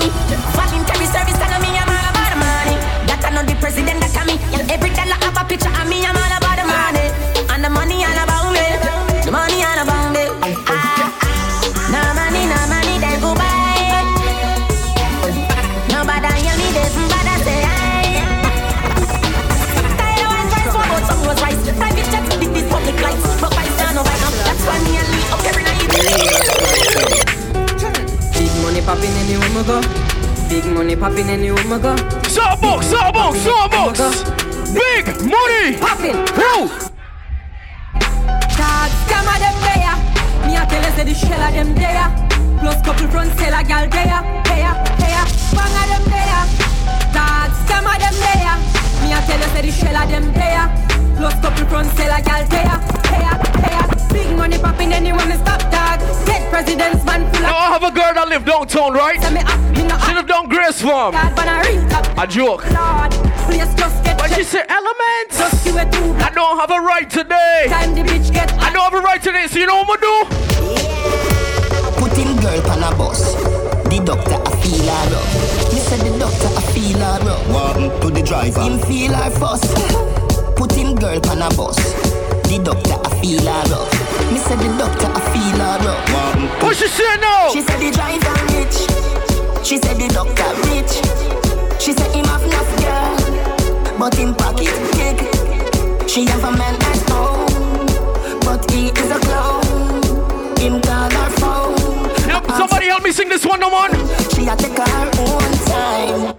popping 30.99 31.29
anywhere 31.29 31.59
I 31.59 31.79
go. 31.79 31.95
Starbucks, 32.25 32.91
Starbucks, 32.91 33.39
Starbucks. 33.45 34.17
Big 34.73 35.05
money. 35.23 35.77
Popping. 35.77 36.17
Who? 36.35 36.67
Dog, 38.57 38.91
scam 39.05 39.27
of 39.29 39.37
them 39.39 39.57
there. 39.65 39.95
Me 40.47 40.55
a 40.55 40.65
tell 40.65 40.83
you 40.83 40.91
say 40.95 41.05
the 41.05 41.13
shell 41.13 41.41
of 41.41 41.53
them 41.53 41.75
there. 41.75 42.07
Plus 42.59 42.81
couple 42.81 43.07
front 43.07 43.31
seller 43.37 43.63
gal 43.63 43.87
there. 43.89 44.21
Here, 44.49 44.75
here, 45.01 45.25
bang 45.55 45.75
of 45.81 45.87
them 45.91 46.03
there. 46.11 46.43
Dog, 47.13 47.51
scam 47.63 47.85
of 47.85 47.97
them 48.01 48.15
there. 48.25 48.57
Me 49.01 49.13
a 49.13 49.19
tell 49.27 49.39
you 49.39 49.49
say 49.53 49.61
the 49.61 49.71
shell 49.71 49.97
of 49.97 50.09
them 50.09 50.33
there. 50.33 50.67
Plus 51.17 51.35
couple 51.41 51.65
front 51.67 51.89
seller 51.95 52.21
gal 52.23 52.43
there. 52.47 52.77
Here, 53.13 53.35
here, 53.63 53.96
big 54.17 54.35
money 54.35 54.57
popping 54.57 54.93
anyone 54.93 55.29
me 55.29 55.35
stop 55.35 55.61
dog. 55.71 55.99
Dead 56.25 56.49
presidents 56.49 57.05
man 57.05 57.21
full 57.31 57.41
Now. 57.41 57.55
I 57.55 57.67
have 57.75 57.83
a 57.83 57.91
girl 57.91 58.13
that 58.17 58.27
live 58.27 58.45
downtown, 58.45 58.93
right? 58.93 59.19
Tell 59.21 59.31
me 59.31 59.41
up, 59.41 59.59
me 59.77 59.83
no 59.85 59.95
She 60.05 60.11
up. 60.11 60.15
live 60.17 60.27
down 60.27 60.49
Grace 60.49 60.81
Farm. 60.81 61.13
I 61.15 61.29
ring 61.67 61.91
up. 61.93 62.05
A 62.17 62.25
joke. 62.25 62.65
Lord, 62.73 63.11
please 63.45 63.69
just 63.77 63.97
get 64.03 64.17
But 64.17 64.33
she 64.33 64.43
said 64.43 64.65
elements. 64.69 65.37
Just 65.37 65.65
you 65.65 65.77
a 65.77 65.85
two 65.85 66.09
I 66.17 66.29
don't 66.33 66.57
have 66.57 66.71
a 66.71 66.81
right 66.81 67.09
today. 67.09 67.67
time 67.69 67.93
the 67.93 68.01
bitch 68.01 68.33
get 68.33 68.51
I 68.57 68.73
don't 68.73 68.83
have 68.89 68.97
a 68.97 69.01
right 69.01 69.21
today, 69.21 69.45
so 69.47 69.59
you 69.59 69.67
know 69.67 69.83
what 69.83 70.01
I'm 70.01 70.01
gonna 70.01 70.33
do? 70.33 70.47
Put 72.01 72.13
him 72.17 72.31
girl 72.41 72.61
on 72.73 72.83
a 72.83 72.91
bus. 72.97 73.35
The 73.89 74.01
doctor 74.03 74.39
a 74.41 74.51
feel 74.61 74.87
her 74.89 75.15
up. 75.19 75.27
Me 75.73 75.79
said 75.79 76.01
the 76.01 76.11
doctor 76.17 76.49
a 76.57 76.61
feel 76.73 76.97
her 76.97 77.21
up. 77.33 77.41
What 77.53 78.01
to 78.01 78.09
the 78.09 78.23
driver? 78.23 78.61
Him 78.61 78.79
feel 78.79 79.13
her 79.13 79.29
first. 79.29 79.69
Put 80.57 80.71
him 80.73 80.95
girl 80.95 81.21
on 81.29 81.41
a 81.41 81.49
bus. 81.55 81.77
The 82.47 82.59
doctor 82.63 82.95
a 83.03 83.09
feel 83.21 83.43
her 83.43 83.75
up. 83.75 83.91
Me 84.31 84.39
said 84.39 84.57
the 84.59 84.69
doctor 84.79 85.11
a 85.11 85.19
feel 85.31 85.59
her 85.59 85.83
up. 85.83 86.09
What 86.09 86.63
What 86.63 86.75
she 86.77 86.87
say 86.87 87.17
now? 87.19 87.49
She 87.51 87.61
said 87.61 87.79
the 87.79 87.91
driver 87.91 88.37
rich. 88.55 88.77
She 89.67 89.77
said 89.77 89.97
the 89.97 90.07
doctor 90.07 90.55
rich. 90.71 90.93
She 91.81 91.91
said 91.91 92.09
him 92.15 92.25
have 92.25 92.43
enough 92.43 92.71
girl, 92.79 93.99
but 93.99 94.15
him 94.15 94.33
pocket 94.33 94.73
big. 94.95 95.19
She 96.09 96.25
have 96.25 96.43
a 96.43 96.51
man 96.51 96.75
at 96.75 97.09
home, 97.11 97.45
but 98.41 98.71
he 98.71 98.89
is 98.95 99.11
a 99.11 99.19
clown. 99.19 99.63
Him 100.57 100.81
call 100.81 101.11
her 101.11 101.29
phone. 101.37 101.75
Yep, 102.27 102.47
somebody 102.57 102.87
help 102.87 103.03
me 103.03 103.11
sing 103.11 103.27
this 103.29 103.45
one, 103.45 103.59
no 103.59 103.69
man. 103.69 103.91
She 104.31 104.47
a 104.47 104.55
take 104.55 104.77
her 104.77 105.11
own 105.19 105.51
time. 105.67 106.35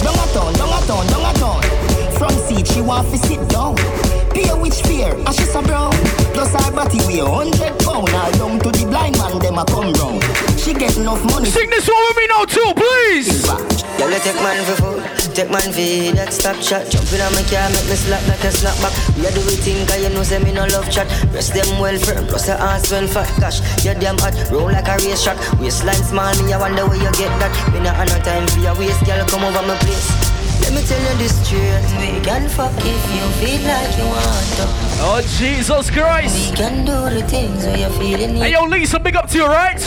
Down 0.00 0.16
a 0.16 0.26
town, 0.32 0.52
down 0.54 0.72
a 0.72 0.86
town, 0.86 1.06
down 1.06 1.28
a 1.28 1.38
town. 1.38 1.59
From 2.70 2.78
seat 2.78 2.78
she 2.78 2.80
want 2.80 3.10
to 3.10 3.18
sit 3.18 3.48
down. 3.48 3.74
Pay 4.30 4.48
which 4.54 4.82
fear, 4.86 5.14
and 5.14 5.34
she's 5.34 5.54
a 5.54 5.62
brown. 5.62 5.92
Plus 6.32 6.52
her 6.54 6.72
body 6.72 6.98
weigh 7.06 7.18
hundred 7.18 7.74
pound. 7.80 8.08
Her 8.08 8.30
down 8.38 8.58
to 8.60 8.70
the 8.70 8.86
blind 8.86 9.18
man, 9.18 9.38
them 9.38 9.58
a 9.58 9.64
come 9.64 9.92
round. 9.94 10.22
She 10.58 10.72
get 10.74 10.96
enough 10.96 11.22
money. 11.24 11.50
Sing 11.50 11.68
this 11.70 11.88
one 11.88 12.02
with 12.08 12.16
me 12.16 12.26
now 12.28 12.44
too, 12.44 12.72
please. 12.74 13.42
Girl, 13.98 14.10
you 14.10 14.20
take 14.20 14.36
man 14.36 14.64
for 14.64 14.76
food, 14.80 15.02
take 15.34 15.50
man 15.50 15.68
for 15.74 16.16
that 16.16 16.32
stop 16.32 16.56
shot. 16.62 16.88
Jump 16.88 17.10
in 17.12 17.20
on 17.20 17.32
my 17.34 17.42
car, 17.50 17.68
make 17.74 17.88
me 17.90 17.96
slap 17.98 18.22
like 18.28 18.44
a 18.44 18.50
snapback. 18.54 18.94
We 19.18 19.26
a 19.26 19.30
do 19.34 19.42
it 19.44 19.60
thing, 19.60 19.84
cause 19.86 20.00
you 20.00 20.08
know 20.10 20.22
say 20.22 20.38
me 20.38 20.52
no 20.52 20.64
love 20.70 20.88
chat. 20.90 21.10
Rest 21.34 21.52
them 21.52 21.68
well 21.80 21.98
firm, 21.98 22.26
plus 22.26 22.48
your 22.48 22.56
ass 22.56 22.90
well 22.90 23.06
fat. 23.08 23.28
Gosh, 23.40 23.60
you 23.84 23.94
damn 23.98 24.16
hot, 24.18 24.34
roll 24.50 24.70
like 24.70 24.88
a 24.88 24.96
race 25.02 25.24
track. 25.24 25.36
Waistline 25.58 26.00
small, 26.06 26.32
me 26.42 26.52
I 26.52 26.58
wonder 26.58 26.86
where 26.86 26.96
you 26.96 27.10
get 27.18 27.32
that. 27.42 27.52
Me 27.74 27.82
not 27.82 27.96
have 27.96 28.08
no 28.08 28.18
time 28.22 28.46
for 28.48 28.60
your 28.60 28.74
waist, 28.78 29.04
girl, 29.04 29.20
come 29.26 29.44
over 29.44 29.66
my 29.66 29.76
place. 29.82 30.29
Let 30.62 30.72
me 30.74 30.82
tell 30.86 31.00
you 31.00 31.18
this 31.18 31.34
straight, 31.46 31.82
we 31.98 32.20
can 32.24 32.48
fuck 32.48 32.72
if 32.76 32.84
you 32.84 33.24
feel 33.40 33.62
like 33.66 33.96
you 33.98 34.04
want 34.04 34.46
to. 34.58 34.64
Oh, 35.02 35.20
Jesus 35.38 35.90
Christ. 35.90 36.50
We 36.50 36.56
can 36.56 36.84
do 36.84 36.92
the 37.14 37.26
things 37.28 37.64
where 37.64 37.76
you're 37.78 37.90
feeling 37.90 38.36
Hey, 38.36 38.52
yo, 38.52 38.64
Lisa, 38.66 39.00
big 39.00 39.16
up 39.16 39.28
to 39.30 39.38
you, 39.38 39.46
right? 39.46 39.80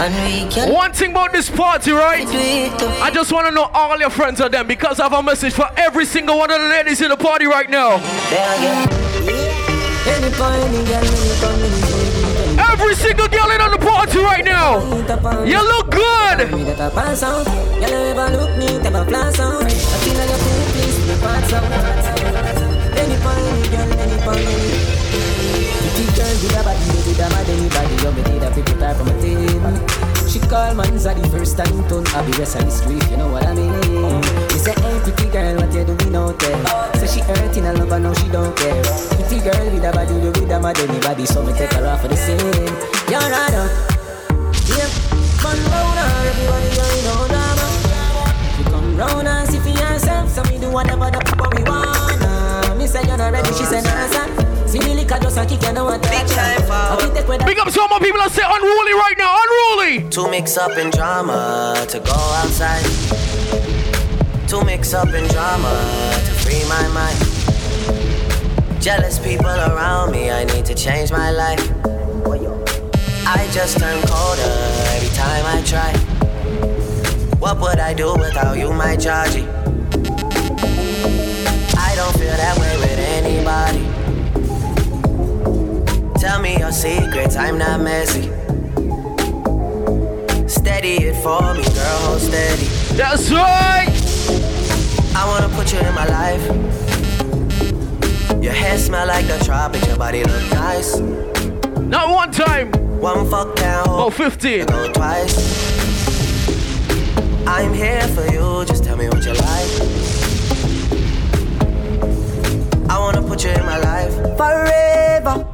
and 0.00 0.14
we 0.24 0.50
can 0.50 0.72
One 0.72 0.92
thing 0.92 1.10
about 1.10 1.32
this 1.32 1.50
party, 1.50 1.92
right? 1.92 2.26
do 2.26 2.32
it 2.38 2.78
too. 2.78 2.86
I 2.86 3.10
just 3.10 3.32
want 3.32 3.48
to 3.48 3.54
know 3.54 3.68
all 3.74 3.98
your 3.98 4.10
friends 4.10 4.40
are 4.40 4.48
them 4.48 4.66
because 4.66 4.98
I 5.00 5.04
have 5.04 5.12
a 5.12 5.22
message 5.22 5.52
for 5.52 5.68
every 5.76 6.06
single 6.06 6.38
one 6.38 6.50
of 6.50 6.60
the 6.60 6.68
ladies 6.68 7.00
in 7.02 7.10
the 7.10 7.16
party 7.16 7.46
right 7.46 7.68
now. 7.68 7.98
There 8.30 8.56
again. 8.58 8.88
Any 10.08 10.30
point, 10.34 10.56
any 10.64 10.84
girl, 10.88 11.04
any 11.04 11.99
Every 12.72 12.94
single 12.94 13.28
girl 13.28 13.50
in 13.50 13.60
on 13.60 13.70
the 13.72 13.78
party 13.78 14.18
right 14.18 14.44
now. 14.44 14.80
You 15.44 15.60
look 15.72 15.90
good. 15.90 16.10
Any 26.00 26.16
girl, 26.16 26.32
with 26.40 26.56
a 26.56 26.62
body, 26.64 26.80
mad 27.28 27.48
anybody. 27.48 27.94
You 28.00 28.12
me 28.12 28.22
a 28.40 28.94
from 28.96 29.08
a. 29.12 29.20
She 30.30 30.38
man's 30.74 31.04
the 31.04 31.28
first 31.28 31.58
time 31.58 31.88
to 31.88 32.02
I 32.14 32.24
be 32.24 32.32
rest 32.38 32.56
of 32.56 32.64
the 32.64 32.70
street, 32.70 33.04
you 33.10 33.16
know 33.16 33.28
what 33.28 33.44
I 33.44 33.52
mean? 33.52 34.22
She 34.50 34.58
say, 34.58 34.72
hey 34.72 35.00
pretty 35.02 35.28
girl, 35.28 35.56
what 35.56 35.72
you 35.74 35.84
doing 35.84 36.14
out 36.14 36.38
there? 36.38 36.94
Say 37.02 37.18
she 37.18 37.20
hurting 37.20 37.66
a 37.66 37.72
love, 37.74 37.90
now 38.00 38.14
she 38.14 38.28
don't 38.28 38.56
care. 38.56 38.82
Pretty 39.18 39.42
girl 39.42 39.66
with 39.74 39.84
a 39.84 39.90
body, 39.92 40.14
with 40.14 40.50
a 40.50 40.60
mad 40.60 40.78
anybody, 40.78 41.26
so 41.26 41.42
me 41.42 41.52
take 41.52 41.72
her 41.74 41.86
off 41.86 42.02
for 42.02 42.08
the 42.08 42.16
same. 42.16 42.38
You're 43.10 43.20
right 43.20 43.54
up. 43.58 43.70
Yeah, 44.70 44.88
fun 45.42 45.58
round 45.68 45.98
everybody 45.98 46.70
going 46.78 47.06
on 47.10 47.28
drama. 47.28 47.66
You 48.56 48.64
come 48.70 48.96
round 48.96 49.28
and 49.28 49.48
see 49.50 49.58
for 49.58 49.68
yourself, 49.68 50.30
so 50.30 50.42
me 50.44 50.58
do 50.58 50.70
whatever 50.70 51.10
the 51.10 51.20
fuck 51.26 51.52
we 51.52 51.62
wanna. 51.64 52.76
Me 52.78 52.86
say 52.86 53.02
you're 53.02 53.18
not 53.18 53.32
ready, 53.32 53.52
she 53.52 53.64
said 53.64 53.82
nah, 53.82 54.06
son. 54.14 54.59
See 54.70 54.78
the 54.78 54.94
liquor 54.94 55.18
just 55.18 55.36
a 55.36 55.44
kick, 55.44 55.60
you 55.64 55.72
know 55.72 55.84
what 55.84 56.00
Big 56.02 56.28
time 56.28 56.62
for 56.62 57.44
Big 57.44 57.58
up 57.58 57.68
to 57.72 57.80
all 57.80 57.88
my 57.88 57.98
people 57.98 58.20
that 58.20 58.30
say 58.30 58.46
unruly 58.46 58.94
right 58.94 59.18
now. 59.18 59.34
Unruly. 59.42 60.08
To 60.10 60.30
mix 60.30 60.56
up 60.56 60.78
in 60.78 60.90
drama, 60.90 61.84
to 61.88 61.98
go 61.98 62.14
outside. 62.38 62.86
To 64.46 64.64
mix 64.64 64.94
up 64.94 65.08
in 65.08 65.26
drama, 65.26 65.74
to 66.24 66.32
free 66.38 66.62
my 66.68 66.86
mind. 66.94 67.18
Jealous 68.80 69.18
people 69.18 69.50
around 69.50 70.12
me, 70.12 70.30
I 70.30 70.44
need 70.44 70.64
to 70.66 70.74
change 70.76 71.10
my 71.10 71.32
life. 71.32 71.68
I 73.26 73.48
just 73.50 73.76
turn 73.76 74.00
colder 74.06 74.54
every 74.94 75.10
time 75.18 75.46
I 75.50 75.62
try. 75.66 75.92
What 77.40 77.58
would 77.58 77.80
I 77.80 77.92
do 77.92 78.14
without 78.14 78.56
you, 78.56 78.72
my 78.72 78.94
Georgie? 78.94 79.48
I 81.74 81.92
don't 81.96 82.14
feel 82.14 82.36
that 82.38 82.56
way 82.60 82.76
with 82.76 82.98
anybody. 83.00 83.89
Tell 86.20 86.38
me 86.42 86.58
your 86.58 86.70
secrets, 86.70 87.34
I'm 87.34 87.56
not 87.56 87.80
messy. 87.80 88.22
Steady 90.46 90.96
it 91.08 91.16
for 91.22 91.40
me, 91.54 91.62
girl, 91.62 91.98
hold 92.04 92.20
steady. 92.20 92.66
That's 92.94 93.30
right. 93.32 93.88
I 95.16 95.24
wanna 95.26 95.48
put 95.56 95.72
you 95.72 95.78
in 95.78 95.94
my 95.94 96.06
life. 96.06 96.44
Your 98.42 98.52
hair 98.52 98.76
smell 98.76 99.06
like 99.06 99.26
the 99.26 99.38
tropics, 99.46 99.86
your 99.86 99.96
body 99.96 100.22
look 100.22 100.52
nice. 100.52 100.98
Not 101.78 102.10
one 102.10 102.30
time. 102.30 102.70
One 103.00 103.28
fuck 103.30 103.56
down, 103.56 103.86
Oh, 103.88 104.10
15. 104.10 104.66
go 104.66 104.92
twice. 104.92 105.34
I'm 107.46 107.72
here 107.72 108.06
for 108.08 108.26
you, 108.30 108.64
just 108.66 108.84
tell 108.84 108.96
me 108.98 109.08
what 109.08 109.24
you 109.24 109.32
like. 109.32 109.72
I 112.90 112.98
wanna 112.98 113.22
put 113.22 113.42
you 113.42 113.50
in 113.52 113.64
my 113.64 113.78
life 113.78 114.14
forever. 114.36 115.49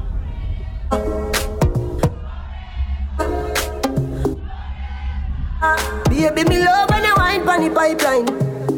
Baby, 6.26 6.42
me 6.48 6.58
love 6.58 6.90
when 6.90 7.04
you 7.04 7.14
wine 7.16 7.44
pon 7.44 7.62
the 7.62 7.70
pipeline. 7.72 8.26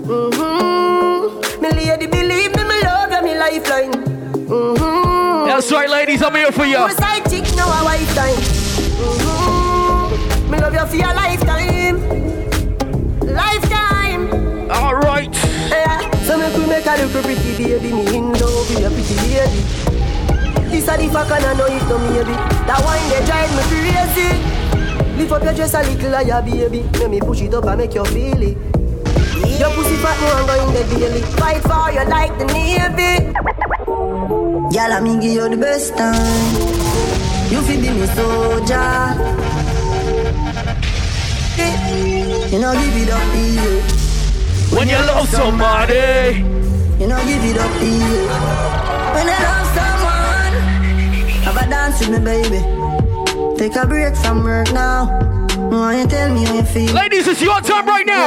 Mm-hmm. 0.05 1.63
Me 1.63 1.71
lady, 1.71 2.07
believe 2.07 2.55
me, 2.55 2.63
me 2.63 2.83
love 2.83 3.11
you, 3.11 3.23
me 3.23 3.39
lifeline. 3.39 3.93
Mm-hmm. 3.93 5.47
That's 5.47 5.73
right, 5.73 5.89
ladies. 5.89 6.23
I'm 6.23 6.35
here 6.35 6.53
for 6.53 6.67
you. 6.67 6.77
You 6.77 6.85
a 6.85 6.93
side 6.93 7.25
chick, 7.31 7.45
now 7.57 7.65
a 7.73 7.85
wife 7.85 8.15
time. 8.15 8.37
Mm-hmm. 9.01 10.51
Me 10.51 10.59
love 10.59 10.75
you 10.75 10.87
for 10.89 10.97
your 10.97 11.15
lifetime. 11.15 11.97
Lifetime. 13.21 14.29
All 14.71 14.97
right. 14.97 15.35
Yeah. 15.71 16.05
So 16.25 16.37
make 16.37 16.53
a 16.85 16.97
little 17.01 17.23
pretty 17.23 17.57
baby, 17.57 17.93
me 17.95 18.15
in 18.15 18.33
love 18.35 18.69
with 18.69 18.85
a 18.85 18.91
pretty 18.93 19.17
lady. 19.25 19.65
This 20.69 20.87
a 20.87 20.99
the 20.99 21.09
fuck 21.09 21.31
and 21.31 21.47
I 21.47 21.55
know 21.55 21.65
it 21.65 21.83
no 21.89 21.97
maybe. 21.97 22.37
That 22.69 22.85
wine 22.85 23.09
they 23.09 23.25
drive 23.25 23.51
me 23.57 23.63
crazy. 23.73 24.68
Lift 25.19 25.33
up 25.33 25.43
your 25.43 25.53
dress 25.53 25.75
a 25.75 25.83
little 25.83 26.13
higher, 26.13 26.41
baby. 26.43 26.83
Let 27.01 27.11
me 27.11 27.19
push 27.19 27.41
it 27.41 27.53
up 27.53 27.65
and 27.65 27.79
make 27.79 27.93
you 27.93 28.05
feel 28.05 28.41
it. 28.41 28.57
Your 29.59 29.71
pussy 29.75 29.97
fat, 29.97 30.17
no 30.21 30.29
I'm 30.31 30.47
going 30.47 30.75
the 30.75 30.83
daily. 30.95 31.23
Fight 31.23 31.61
for 31.63 31.91
you 31.91 32.05
like 32.09 32.39
the 32.39 32.45
navy. 32.47 33.33
Girl, 33.85 34.93
I 34.93 35.01
me 35.01 35.19
give 35.21 35.33
you 35.33 35.49
the 35.49 35.57
best 35.57 35.97
time. 35.97 36.55
You 37.51 37.61
feel 37.63 37.81
be 37.81 37.91
me 37.99 38.07
soldier. 38.15 39.17
You 42.53 42.61
know 42.61 42.73
give 42.75 42.97
it 42.97 43.11
up 43.11 43.35
easy. 43.35 44.77
When 44.77 44.89
you 44.89 44.99
love 44.99 45.29
somebody. 45.29 46.45
You 47.01 47.09
know 47.09 47.19
give 47.27 47.45
it 47.45 47.59
up 47.59 47.83
easy. 47.83 48.23
When 49.15 49.27
I 49.27 49.39
love 49.43 49.67
someone, 49.75 50.55
have 51.43 51.57
a 51.57 51.69
dance 51.69 51.99
with 52.07 52.11
me, 52.11 52.25
baby. 52.25 52.78
Take 53.59 53.75
a 53.75 53.85
break 53.85 54.15
from 54.15 54.45
work 54.45 54.73
now. 54.73 55.07
Why 55.69 56.01
you 56.01 56.07
tell 56.07 56.33
me 56.33 56.45
how 56.45 56.55
you 56.55 56.63
feel? 56.63 56.95
Ladies, 56.95 57.27
it's 57.27 57.43
your 57.43 57.61
time 57.61 57.87
right 57.87 58.07
now. 58.07 58.27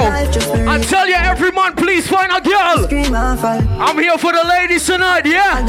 I 0.69 0.77
tell 0.83 1.07
you, 1.07 1.15
every 1.15 1.51
man, 1.51 1.73
please 1.75 2.05
find 2.05 2.29
a 2.33 2.41
girl. 2.41 2.83
Scream 2.83 3.15
and 3.15 3.39
fall. 3.39 3.61
I'm 3.79 3.97
here 3.97 4.17
for 4.17 4.33
the 4.33 4.43
ladies 4.45 4.85
tonight, 4.85 5.25
yeah? 5.25 5.63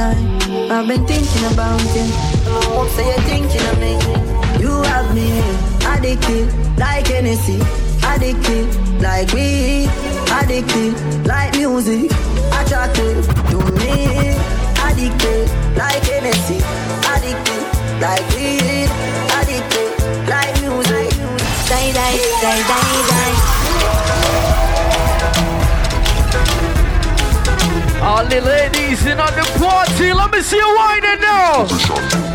I've 0.68 0.88
been 0.88 1.06
thinking 1.06 1.44
about 1.52 1.80
you. 1.94 2.06
Hope 2.74 2.88
say 2.90 3.06
you're 3.06 3.22
thinking 3.22 3.62
of 3.70 3.78
me. 3.78 3.92
You 4.60 4.82
have 4.82 5.14
me 5.14 5.38
addicted 5.86 6.52
like 6.76 7.06
Hennessy. 7.06 7.60
Addicted 8.04 8.66
like 9.00 9.32
weed. 9.32 9.88
Addicted 10.42 11.24
like 11.24 11.54
music. 11.56 12.10
Attracted 12.50 13.22
to 13.50 13.58
me. 13.78 14.34
Addicted 14.82 15.48
like 15.78 16.02
Hennessy. 16.02 16.58
Addicted 17.14 17.71
like 18.02 18.26
weed. 18.34 18.90
Addicted 19.38 19.90
like 20.28 20.54
music. 20.60 21.10
Die, 21.70 21.92
die, 21.94 22.18
die, 22.42 22.62
die, 22.70 23.02
die. 23.10 23.34
All 28.02 28.26
the 28.26 28.40
ladies 28.40 29.06
in 29.06 29.20
on 29.20 29.32
the 29.36 29.46
party, 29.58 30.12
let 30.12 30.32
me 30.32 30.42
see 30.42 30.56
you 30.56 30.76
whining 30.76 31.20
now. 31.20 32.31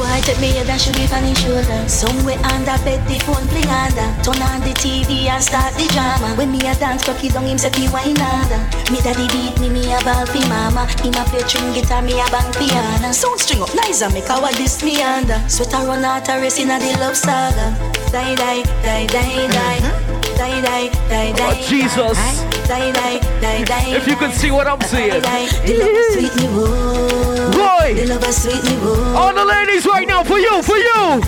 Boy, 0.00 0.08
take 0.24 0.40
me 0.40 0.48
head 0.56 0.64
and 0.64 0.80
should 0.80 0.96
be 0.96 1.04
on 1.12 1.28
his 1.28 1.36
shoulder. 1.36 1.84
Somewhere 1.84 2.40
under 2.48 2.72
bed, 2.88 3.04
the 3.04 3.20
phone 3.20 3.44
play 3.52 3.68
under. 3.68 4.08
Turn 4.24 4.40
on 4.48 4.64
the 4.64 4.72
TV 4.80 5.28
and 5.28 5.44
start 5.44 5.76
the 5.76 5.84
drama. 5.92 6.32
When 6.40 6.50
me 6.50 6.56
a 6.64 6.72
dance, 6.72 7.04
cocky 7.04 7.28
down 7.28 7.44
him 7.44 7.58
say 7.58 7.68
fi 7.68 7.84
wine 7.92 8.16
harder. 8.16 8.64
Me 8.88 8.96
daddy 9.04 9.28
beat 9.28 9.60
me, 9.60 9.68
me 9.68 9.92
a 9.92 10.00
ball 10.00 10.24
fi 10.24 10.40
mama. 10.48 10.88
Him 11.04 11.12
a 11.20 11.22
play 11.28 11.44
string 11.44 11.76
guitar, 11.76 12.00
me 12.00 12.16
a 12.16 12.24
bang 12.32 12.48
piano. 12.56 13.12
Sound 13.12 13.40
string 13.44 13.60
up 13.60 13.74
nice 13.76 14.00
and 14.00 14.14
make 14.14 14.30
our 14.30 14.50
this 14.56 14.82
me 14.82 15.02
under. 15.02 15.36
Sweater 15.52 15.84
run 15.84 16.02
out 16.02 16.26
a 16.30 16.40
race 16.40 16.58
in 16.58 16.70
a 16.70 16.78
the 16.80 16.96
love 16.96 17.14
saga. 17.14 17.76
Die, 18.08 18.34
die, 18.40 18.64
die, 18.80 19.04
die, 19.04 19.48
die. 19.52 19.80
Mm-hmm. 19.84 20.36
Die, 20.40 20.60
die, 20.64 20.88
die, 21.12 21.32
die. 21.36 21.60
Oh, 21.60 21.68
Jesus. 21.68 22.16
Die. 22.16 22.59
If 22.72 24.06
you 24.06 24.14
could 24.14 24.30
see 24.32 24.52
what 24.52 24.68
I'm 24.68 24.80
seeing. 24.82 25.10
The 25.10 25.74
love 25.74 25.90
is 25.90 26.14
sweet 26.14 26.34
me 26.38 26.46
whoa. 26.54 27.50
Boy. 27.50 27.94
The 27.98 28.06
love 28.06 28.22
is 28.22 28.42
sweet 28.42 28.62
me 28.62 28.78
whoa. 28.78 29.18
All 29.18 29.34
the 29.34 29.44
ladies 29.44 29.84
right 29.86 30.06
now, 30.06 30.22
for 30.22 30.38
you, 30.38 30.62
for 30.62 30.76
you. 30.76 31.20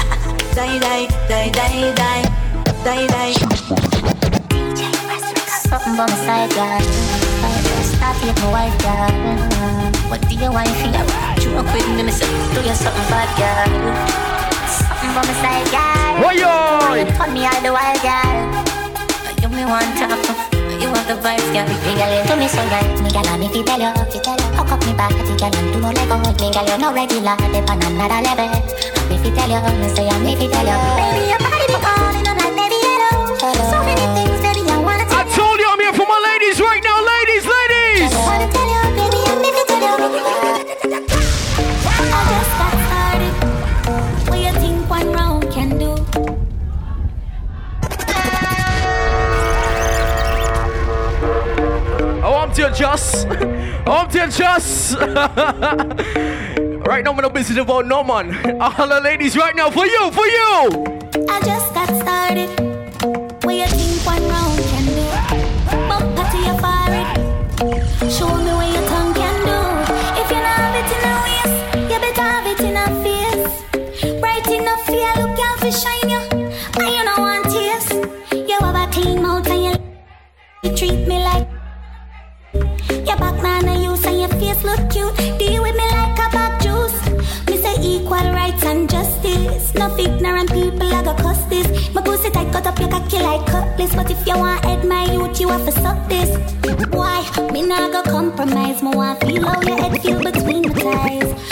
Die, 0.54 0.78
die, 0.78 1.08
die, 1.26 1.50
die, 1.50 1.94
die, 1.98 2.22
die, 2.84 3.06
die. 3.08 3.32
Something 5.66 5.96
by 5.98 6.06
my 6.06 6.14
side, 6.22 6.50
girl. 6.54 6.78
Stop 7.90 8.22
it, 8.22 8.38
my 8.38 8.70
wife, 8.70 8.78
girl. 8.78 9.10
What 10.08 10.22
do 10.28 10.34
you 10.36 10.52
want 10.52 10.70
for 10.78 10.94
you? 10.94 11.02
You 11.42 11.58
up 11.58 11.66
with 11.74 11.88
me, 11.90 12.04
miss 12.04 12.20
Do 12.20 12.62
you 12.62 12.74
something 12.78 13.08
bad, 13.10 13.26
girl? 13.34 13.66
Something 14.70 15.10
by 15.10 15.26
my 15.26 15.34
side, 15.42 15.66
girl. 15.74 16.22
Why 16.22 16.38
yo? 16.38 16.94
You 16.94 17.10
turn 17.18 17.34
me 17.34 17.46
all 17.46 17.60
the 17.60 17.72
while, 17.74 17.98
girl. 17.98 18.62
You 19.42 19.48
me 19.48 19.64
want 19.64 19.98
to 19.98 20.21
you 20.92 21.04
the 21.08 21.16
vibes, 21.20 21.48
girl. 21.52 21.66
Me 21.68 21.92
girl, 21.96 22.12
you 22.12 22.22
do 22.28 22.34
me 22.36 22.46
so 22.48 22.62
right. 22.68 22.88
Me 23.00 23.10
girl, 23.10 23.28
me 23.40 23.48
fi 23.48 23.60
tell 23.64 23.80
you, 23.80 23.90
fi 24.12 24.18
tell 24.20 24.36
you. 24.36 24.48
Hook 24.56 24.72
up 24.72 24.80
me 24.84 24.92
body, 24.92 25.22
girl, 25.40 25.54
and 25.56 25.68
do 25.72 25.78
no 25.80 25.90
let 25.90 26.06
go. 26.08 26.16
Me 26.20 26.48
girl, 26.52 26.66
you 26.68 26.78
no 26.78 26.88
regular, 26.92 27.36
dip 27.52 27.68
on 27.70 27.80
another 27.82 28.20
level. 28.20 28.48
Me 29.08 29.16
fi 29.22 29.30
tell 29.32 29.50
you, 29.50 29.60
me 29.80 29.88
say 29.94 30.08
I 30.08 30.16
me 30.20 30.36
fi 30.36 30.46
tell 30.52 30.66
you. 30.68 30.76
Baby, 31.00 31.32
your 31.32 31.40
body 31.40 31.66
be 31.68 31.76
calling, 31.80 32.26
I'm 32.28 32.36
like, 32.36 32.54
baby, 32.56 32.78
hello. 32.84 33.36
So 33.72 33.78
many 33.82 34.06
things, 34.16 34.38
baby, 34.44 34.62
I 34.68 34.76
wanna 34.78 35.04
I 35.08 35.24
told 35.32 35.56
you 35.58 35.68
I'm 35.72 35.80
here 35.80 35.94
for 35.96 36.06
my 36.06 36.20
ladies 36.28 36.60
right 36.60 36.82
now, 36.84 36.91
just. 52.54 53.28
To 53.28 54.28
just. 54.30 54.96
right 56.86 57.04
now, 57.04 57.12
I'm 57.12 57.16
not 57.16 57.34
busy 57.34 57.58
about 57.58 57.86
no 57.86 58.04
man. 58.04 58.60
All 58.60 58.86
the 58.88 59.00
ladies 59.02 59.36
right 59.36 59.54
now, 59.54 59.70
for 59.70 59.86
you, 59.86 60.10
for 60.10 60.26
you. 60.26 60.84
I 61.28 61.40
just 61.44 61.74
got 61.74 61.88
started. 61.88 62.50
You 63.52 63.66
think 63.66 64.06
one 64.06 64.22
round 64.28 64.58
can 64.70 64.86
do? 64.86 65.06
Bumper 65.88 66.30
to 66.30 66.38
your. 66.46 66.62
Show 68.10 68.34
me 68.36 68.50
your 68.74 68.86
tongue 68.88 69.14
can 69.14 69.36
do. 69.46 69.58
If 70.20 70.30
you 70.30 70.40
not 70.42 70.58
have 70.58 70.76
it 70.80 70.90
in 70.96 71.04
a 71.08 71.14
waist, 71.24 71.56
you 71.90 71.98
better 72.00 72.22
have 72.22 72.46
it 72.46 72.60
in 72.60 72.76
a 72.76 72.86
face. 73.02 74.20
Bright 74.20 74.46
enough 74.48 74.88
look 74.88 75.38
out 75.38 75.58
for 75.60 75.70
shine 75.70 76.01
ignorant 90.02 90.50
people 90.50 90.92
I 90.92 91.02
go 91.02 91.14
cuss 91.14 91.42
this. 91.46 91.66
My 91.94 92.02
pussy 92.02 92.30
tight 92.30 92.52
cut 92.52 92.66
up 92.66 92.78
your 92.78 92.90
cocky 92.90 93.18
like 93.18 93.46
cutlass. 93.46 93.94
But 93.94 94.10
if 94.10 94.26
you 94.26 94.36
want 94.36 94.64
head 94.64 94.84
my 94.84 95.04
youth, 95.12 95.40
you 95.40 95.48
have 95.48 95.64
to 95.64 95.72
suck 95.72 96.08
this. 96.08 96.30
Why? 96.90 97.22
Me 97.52 97.62
nah 97.62 97.88
go 97.88 98.02
compromise. 98.02 98.82
Me 98.82 98.90
want 98.94 99.20
feel 99.24 99.46
how 99.46 99.60
your 99.62 99.76
head 99.76 100.00
feel 100.02 100.18
between 100.22 100.62
my 100.62 100.74
thighs. 100.74 101.51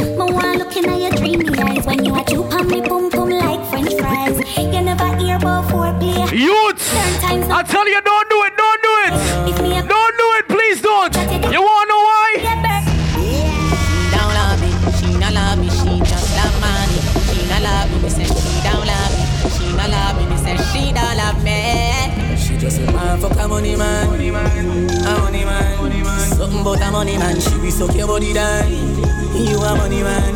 Money 27.11 27.19
man, 27.19 27.41
she 27.41 27.59
be 27.61 27.71
suck 27.71 27.95
your 27.95 28.07
body 28.07 28.33
down. 28.33 28.71
You 28.71 29.59
a 29.59 29.75
money 29.77 30.03
man, 30.03 30.35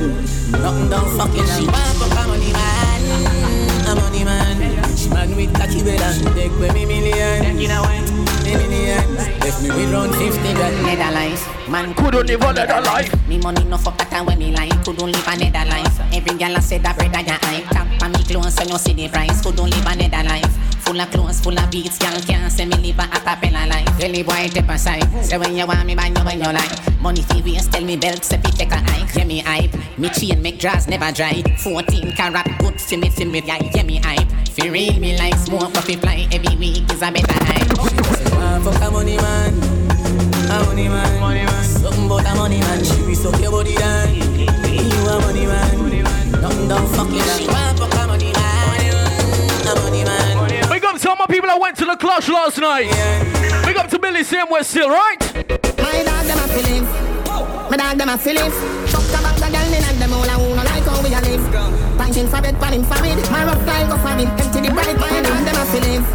nothing 0.50 0.90
don't 0.90 1.10
fucking. 1.16 1.46
She 1.46 1.66
want 1.66 1.96
fuck 1.98 2.10
a 2.10 2.28
money 2.28 2.52
man, 2.52 3.86
a 3.86 3.94
money 3.94 4.24
man. 4.24 4.96
She 4.96 5.08
man 5.10 5.36
with 5.36 5.54
cocky 5.54 5.82
bed 5.82 6.00
and 6.00 6.34
take 6.34 6.52
with 6.58 6.74
me 6.74 6.84
million. 6.86 7.58
You 7.58 7.68
know 7.68 7.82
what? 7.82 8.02
Me 8.44 8.56
million. 8.56 9.14
Left 9.40 9.62
me 9.62 9.70
with 9.70 9.92
round 9.92 10.14
50 10.14 10.54
grand. 10.54 10.82
Netherlands. 10.82 11.46
Man 11.68 11.94
couldn't 11.94 12.26
live 12.26 12.42
another 12.42 12.80
life. 12.82 13.28
Me 13.28 13.38
money 13.38 13.64
no 13.64 13.76
fuck 13.78 13.96
better 13.96 14.24
when 14.24 14.38
me 14.38 14.52
like 14.52 14.84
Couldn't 14.84 15.10
live 15.10 15.26
another 15.26 15.64
life 15.70 15.98
Every 16.12 16.36
girl 16.36 16.56
I 16.56 16.60
said 16.60 16.82
that 16.82 16.96
bread 16.96 17.14
I 17.14 17.22
hype 17.22 17.64
Tap 17.70 18.02
on 18.02 18.13
me 18.24 18.34
clothes 18.34 18.54
so 18.54 18.64
you 18.64 18.78
see 18.78 18.92
the 18.94 19.08
price 19.08 19.42
Couldn't 19.42 19.70
live 19.70 19.86
another 19.86 20.28
life. 20.28 20.56
Full 20.84 21.00
of 21.00 21.10
clothes, 21.10 21.40
full 21.40 21.58
of 21.58 21.70
beats 21.70 21.98
Girl 21.98 22.20
can't 22.22 22.52
say 22.52 22.66
me 22.66 22.76
live 22.76 22.98
a 22.98 23.02
acapella 23.02 23.68
life. 23.68 23.98
Tell 23.98 24.12
the 24.12 24.22
boy 24.22 24.48
take 24.48 24.68
a 24.68 24.78
side 24.78 25.24
Say 25.24 25.38
when 25.38 25.56
you 25.56 25.66
want 25.66 25.86
me 25.86 25.94
buy 25.94 26.06
you 26.06 26.24
when 26.24 26.38
you 26.38 26.52
like 26.52 27.00
Money 27.00 27.22
fi 27.22 27.40
waste 27.42 27.72
tell 27.72 27.84
me 27.84 27.96
belt 27.96 28.24
say 28.24 28.38
fi 28.38 28.50
take 28.50 28.72
a 28.72 28.76
hike. 28.76 29.14
Yeah 29.14 29.24
me 29.24 29.40
hype. 29.40 29.74
Me 29.98 30.08
chain 30.10 30.40
make 30.42 30.58
draws 30.58 30.88
never 30.88 31.12
dry. 31.12 31.42
14 31.58 32.12
carat 32.12 32.46
good 32.58 32.80
fi 32.80 32.96
me 32.96 33.10
fi 33.10 33.24
me 33.24 33.42
yeah, 33.44 33.58
yeah 33.74 33.82
me 33.82 33.98
hype. 33.98 34.28
Fi 34.48 34.68
real 34.68 34.98
me 35.00 35.16
like 35.18 35.36
smoke 35.36 35.72
but 35.72 35.84
fi 35.84 35.96
fly 35.96 36.26
Every 36.32 36.56
week 36.56 36.90
is 36.90 37.02
a 37.02 37.10
better 37.10 37.44
hype. 37.44 37.68
Man 38.38 38.62
fuck 38.62 38.82
a 38.82 38.90
money 38.90 39.16
man. 39.16 39.52
A 40.50 40.64
money 40.66 40.88
man, 40.88 41.20
money 41.20 41.44
man. 41.44 41.64
Something 41.64 42.06
about 42.06 42.26
a 42.26 42.34
money 42.36 42.60
man. 42.60 42.84
She 42.84 43.06
be 43.06 43.14
suck 43.14 43.40
your 43.40 43.50
body 43.50 43.74
down. 43.74 44.23
My 51.24 51.32
people 51.32 51.48
that 51.48 51.60
went 51.60 51.76
to 51.78 51.86
the 51.86 51.96
clutch 51.96 52.28
last 52.28 52.60
night. 52.60 52.92
Big 53.64 53.76
up 53.76 53.88
to 53.88 53.98
Billy 53.98 54.24
Sam 54.24 54.48
West 54.50 54.70
still, 54.70 54.90
right? 54.90 55.16
My 55.80 56.04
dog 56.04 56.24
them 56.28 56.36
a 56.36 56.46
feelings. 56.52 56.90
My 57.72 57.76
dog 57.80 57.96
them 57.96 58.12
a 58.12 58.16
feelings. 58.20 58.52
Fuck 58.92 59.08
about 59.16 59.32
the 59.40 59.48
girl 59.48 59.72
in 59.72 59.84
and 59.88 59.96
them 59.96 60.12
all 60.12 60.28
a 60.28 60.36
who 60.36 60.52
no 60.52 60.60
like 60.68 60.84
how 60.84 61.00
we 61.00 61.16
a 61.16 61.20
live. 61.24 61.44
Punching 61.96 62.28
for 62.28 62.44
bed, 62.44 62.60
pan 62.60 62.76
him 62.76 62.84
for 62.84 63.00
it. 63.00 63.16
My 63.32 63.40
rough 63.48 63.62
style 63.64 63.88
go 63.88 63.96
for 64.04 64.12
him. 64.12 64.28
Empty 64.36 64.60
the 64.60 64.70
bright. 64.76 64.96
My 65.00 65.24
dog 65.24 65.40
them 65.48 65.56
a 65.56 65.64
feelings. 65.72 66.08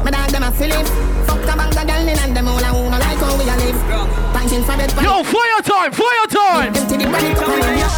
My 0.00 0.08
dog 0.08 0.30
them 0.32 0.44
a 0.48 0.50
feelings. 0.56 0.88
Fuck 1.28 1.44
about 1.44 1.76
the 1.76 1.84
girl 1.84 2.08
in 2.08 2.16
and 2.16 2.32
them 2.32 2.48
all 2.48 2.64
a 2.64 2.70
who 2.72 2.80
no 2.88 2.96
like 2.96 3.20
how 3.20 3.36
we 3.36 3.44
a 3.44 3.56
live. 3.60 3.76
Punching 4.32 4.64
for 4.64 4.76
bed, 4.80 4.88
pan 4.96 5.04
Yo, 5.04 5.20
fire 5.20 5.60
time, 5.60 5.92
fire 5.92 6.28
time. 6.32 6.72
Empty 6.72 6.96
the 6.96 7.06
bright. 7.12 7.36
go 7.36 7.44
for 7.44 7.60
him. 7.60 7.92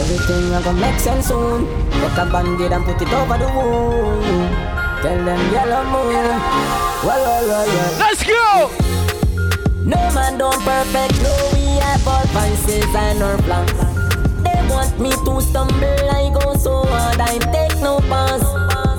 Everything 0.00 0.48
a 0.48 0.64
gonna 0.64 0.80
make 0.80 0.96
sense 0.96 1.28
soon. 1.28 1.68
Take 1.92 2.16
a 2.16 2.24
band-aid 2.32 2.72
and 2.72 2.84
put 2.88 3.04
it 3.04 3.12
over 3.12 3.36
the 3.36 3.48
wound. 3.52 4.83
Tell 5.04 5.22
them 5.22 5.52
yellow 5.52 5.84
moon. 5.84 6.14
Well, 7.04 7.20
well, 7.20 7.44
well, 7.46 7.66
well. 7.68 7.98
Let's 8.00 8.24
go. 8.24 8.72
No 9.84 10.00
man 10.16 10.38
don't 10.38 10.58
perfect. 10.64 11.20
No, 11.22 11.50
we 11.52 11.76
have 11.84 12.08
all 12.08 12.24
vices 12.32 12.88
and 12.88 13.22
our 13.22 13.36
plans. 13.44 13.70
They 14.40 14.56
want 14.72 14.98
me 14.98 15.10
to 15.10 15.42
stumble. 15.42 16.08
I 16.08 16.32
go 16.32 16.56
so 16.56 16.86
hard. 16.86 17.20
I 17.20 17.36
take 17.52 17.78
no 17.82 18.00
pass. 18.08 18.40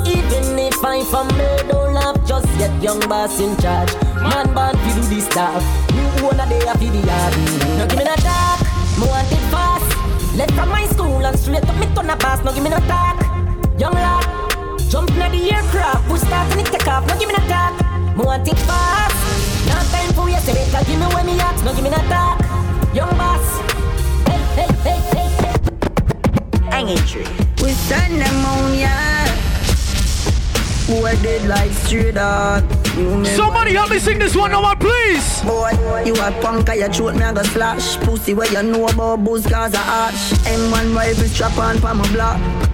Even 0.08 0.60
if 0.60 0.78
I 0.86 1.02
me, 1.02 1.72
don't 1.72 1.96
laugh, 1.96 2.24
just 2.28 2.46
get 2.60 2.70
young 2.84 3.00
boss 3.10 3.40
in 3.40 3.58
charge. 3.58 3.92
Man 4.22 4.54
born 4.54 4.78
fi 4.78 4.94
do 4.94 5.02
this 5.10 5.26
stuff. 5.26 5.64
Owner 6.22 6.46
they 6.46 6.64
have 6.68 6.78
fi 6.78 6.88
the 6.88 7.02
yard. 7.02 7.34
No 7.80 7.88
give 7.88 7.98
me 7.98 8.06
no 8.06 8.16
talk, 8.22 8.62
me 9.00 9.08
want 9.08 9.32
it 9.32 9.42
fast. 9.50 10.38
Left 10.38 10.54
from 10.54 10.70
my 10.70 10.86
school 10.86 11.26
and 11.26 11.40
straight 11.40 11.68
up 11.68 11.76
me 11.80 11.88
turn 11.96 12.12
a 12.12 12.16
pass. 12.16 12.46
No 12.46 12.54
give 12.54 12.62
me 12.62 12.70
no 12.70 12.78
talk, 12.82 13.26
young 13.80 13.94
lad. 13.94 14.35
Jump 14.96 15.10
in 15.10 15.30
the 15.34 15.52
aircraft, 15.54 16.08
push 16.08 16.22
start 16.22 16.50
and 16.52 16.62
it 16.62 16.68
take 16.68 16.88
off. 16.88 17.06
No 17.06 17.20
give 17.20 17.28
me 17.28 17.36
no 17.36 17.46
talk, 17.50 17.76
me 18.16 18.24
want 18.24 18.48
it 18.48 18.58
fast. 18.60 19.68
No 19.68 19.76
time 19.92 20.14
for 20.14 20.30
you, 20.30 20.40
say 20.40 20.54
better 20.54 20.86
give 20.86 20.98
me 20.98 21.06
when 21.14 21.26
me 21.26 21.38
ask. 21.38 21.66
No 21.66 21.74
give 21.76 21.84
me 21.84 21.90
no 21.90 21.98
talk, 22.08 22.40
young 22.96 23.10
boss. 23.18 23.46
Hey 24.26 24.40
hey 24.56 24.72
hey 24.86 25.00
hey 25.12 25.30
hey. 25.42 26.70
Hanging 26.72 26.98
tree. 27.00 27.28
We 27.62 27.72
send 27.72 28.24
ammonia. 28.24 28.88
Who 30.88 31.06
are 31.06 31.16
dead 31.22 31.46
like 31.46 31.72
straight 31.72 32.16
dog. 32.16 32.64
Somebody 33.36 33.74
help 33.74 33.90
me 33.90 34.00
sing 34.00 34.18
this 34.18 34.34
one 34.34 34.52
no 34.52 34.62
more, 34.62 34.78
please. 34.78 35.42
Boy, 35.42 35.72
you 36.06 36.14
a 36.14 36.32
punk, 36.42 36.70
I 36.70 36.88
throat 36.88 37.16
me 37.16 37.24
a 37.24 37.34
go 37.34 37.44
slash. 37.44 37.98
Pussy 37.98 38.34
where 38.34 38.50
you 38.50 38.64
know 38.64 38.88
about 38.88 39.26
booze 39.26 39.46
cause 39.46 39.74
a 39.74 39.78
ash. 39.78 40.32
M1 40.48 40.96
rifle 40.96 41.26
strap 41.26 41.58
on 41.58 41.80
for 41.80 41.94
my 41.94 42.10
block. 42.14 42.65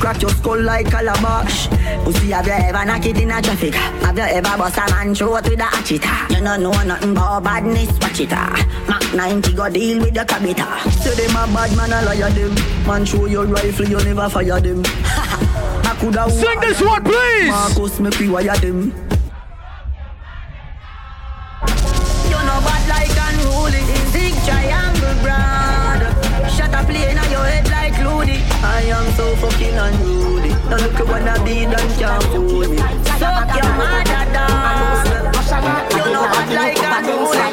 Crack 0.00 0.20
your 0.22 0.30
skull 0.30 0.60
like 0.60 0.90
calabash. 0.90 1.68
Pussy, 2.04 2.30
have 2.30 2.46
you 2.46 2.52
ever 2.52 2.84
knocked 2.84 3.06
it 3.06 3.18
in 3.18 3.30
a 3.30 3.40
traffic? 3.40 3.74
Have 3.74 4.16
you 4.16 4.22
ever 4.24 4.56
bust 4.58 4.78
a 4.78 4.90
man 4.90 5.14
throat 5.14 5.44
with 5.48 5.58
a 5.58 5.64
hatchet? 5.64 6.04
You 6.30 6.44
don't 6.44 6.62
know 6.62 6.82
nothing 6.82 7.12
about 7.12 7.42
badness, 7.44 7.90
watch 8.00 8.20
it. 8.20 8.28
ah. 8.32 8.84
Mac 8.88 9.14
90 9.14 9.52
go 9.54 9.68
deal 9.70 9.98
with 10.00 10.14
the 10.14 10.20
cabita. 10.20 10.90
Say 11.02 11.14
them 11.26 11.30
a 11.36 11.46
bad 11.52 11.76
man, 11.76 11.92
I 11.92 12.30
them. 12.30 12.54
Man, 12.86 13.04
show 13.04 13.26
your 13.26 13.46
rifle, 13.46 13.86
you 13.88 13.96
never 14.04 14.28
fire 14.28 14.60
them. 14.60 14.82
I 14.84 15.96
coulda 15.98 16.30
Sing 16.30 16.60
this 16.60 16.80
one, 16.80 17.02
please. 17.02 17.48
Marcus, 17.48 18.00
me 18.00 18.10
pre-wire 18.10 18.56
them. 18.56 19.05
Look 30.98 31.08
at 31.10 31.44
be 31.44 31.64
done 31.64 31.90
can't 31.98 32.24
fool 32.32 32.68
me. 32.68 32.78
Suck 33.18 33.50
your 33.54 33.70
mother 33.76 34.24
dog. 34.32 35.06
You 35.92 36.04
know 36.12 36.24
bad 36.32 36.48
like 36.52 36.80
unruly. 36.80 37.46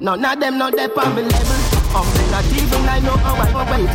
None 0.00 0.24
of 0.24 0.40
them 0.40 0.58
not 0.58 0.74
there 0.76 0.88
on 0.98 1.14
the 1.14 1.22
level. 1.22 1.56
I'm 1.92 2.06
not 2.30 2.44
even 2.54 2.88
I 2.88 3.00
know 3.00 3.16
how 3.18 3.34
I 3.34 3.46
wait. 3.70 3.90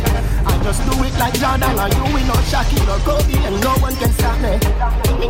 I 0.46 0.62
just 0.62 0.84
do 0.84 0.92
it 1.02 1.14
like 1.18 1.34
Jordan 1.34 1.78
or 1.80 1.88
you 1.88 2.14
we 2.14 2.22
know 2.28 2.38
Shaquille 2.46 2.86
or 2.86 3.00
Kobe 3.02 3.34
and 3.42 3.60
no 3.60 3.72
one 3.80 3.96
can 3.96 4.12
stop 4.12 4.38
me. 4.38 4.52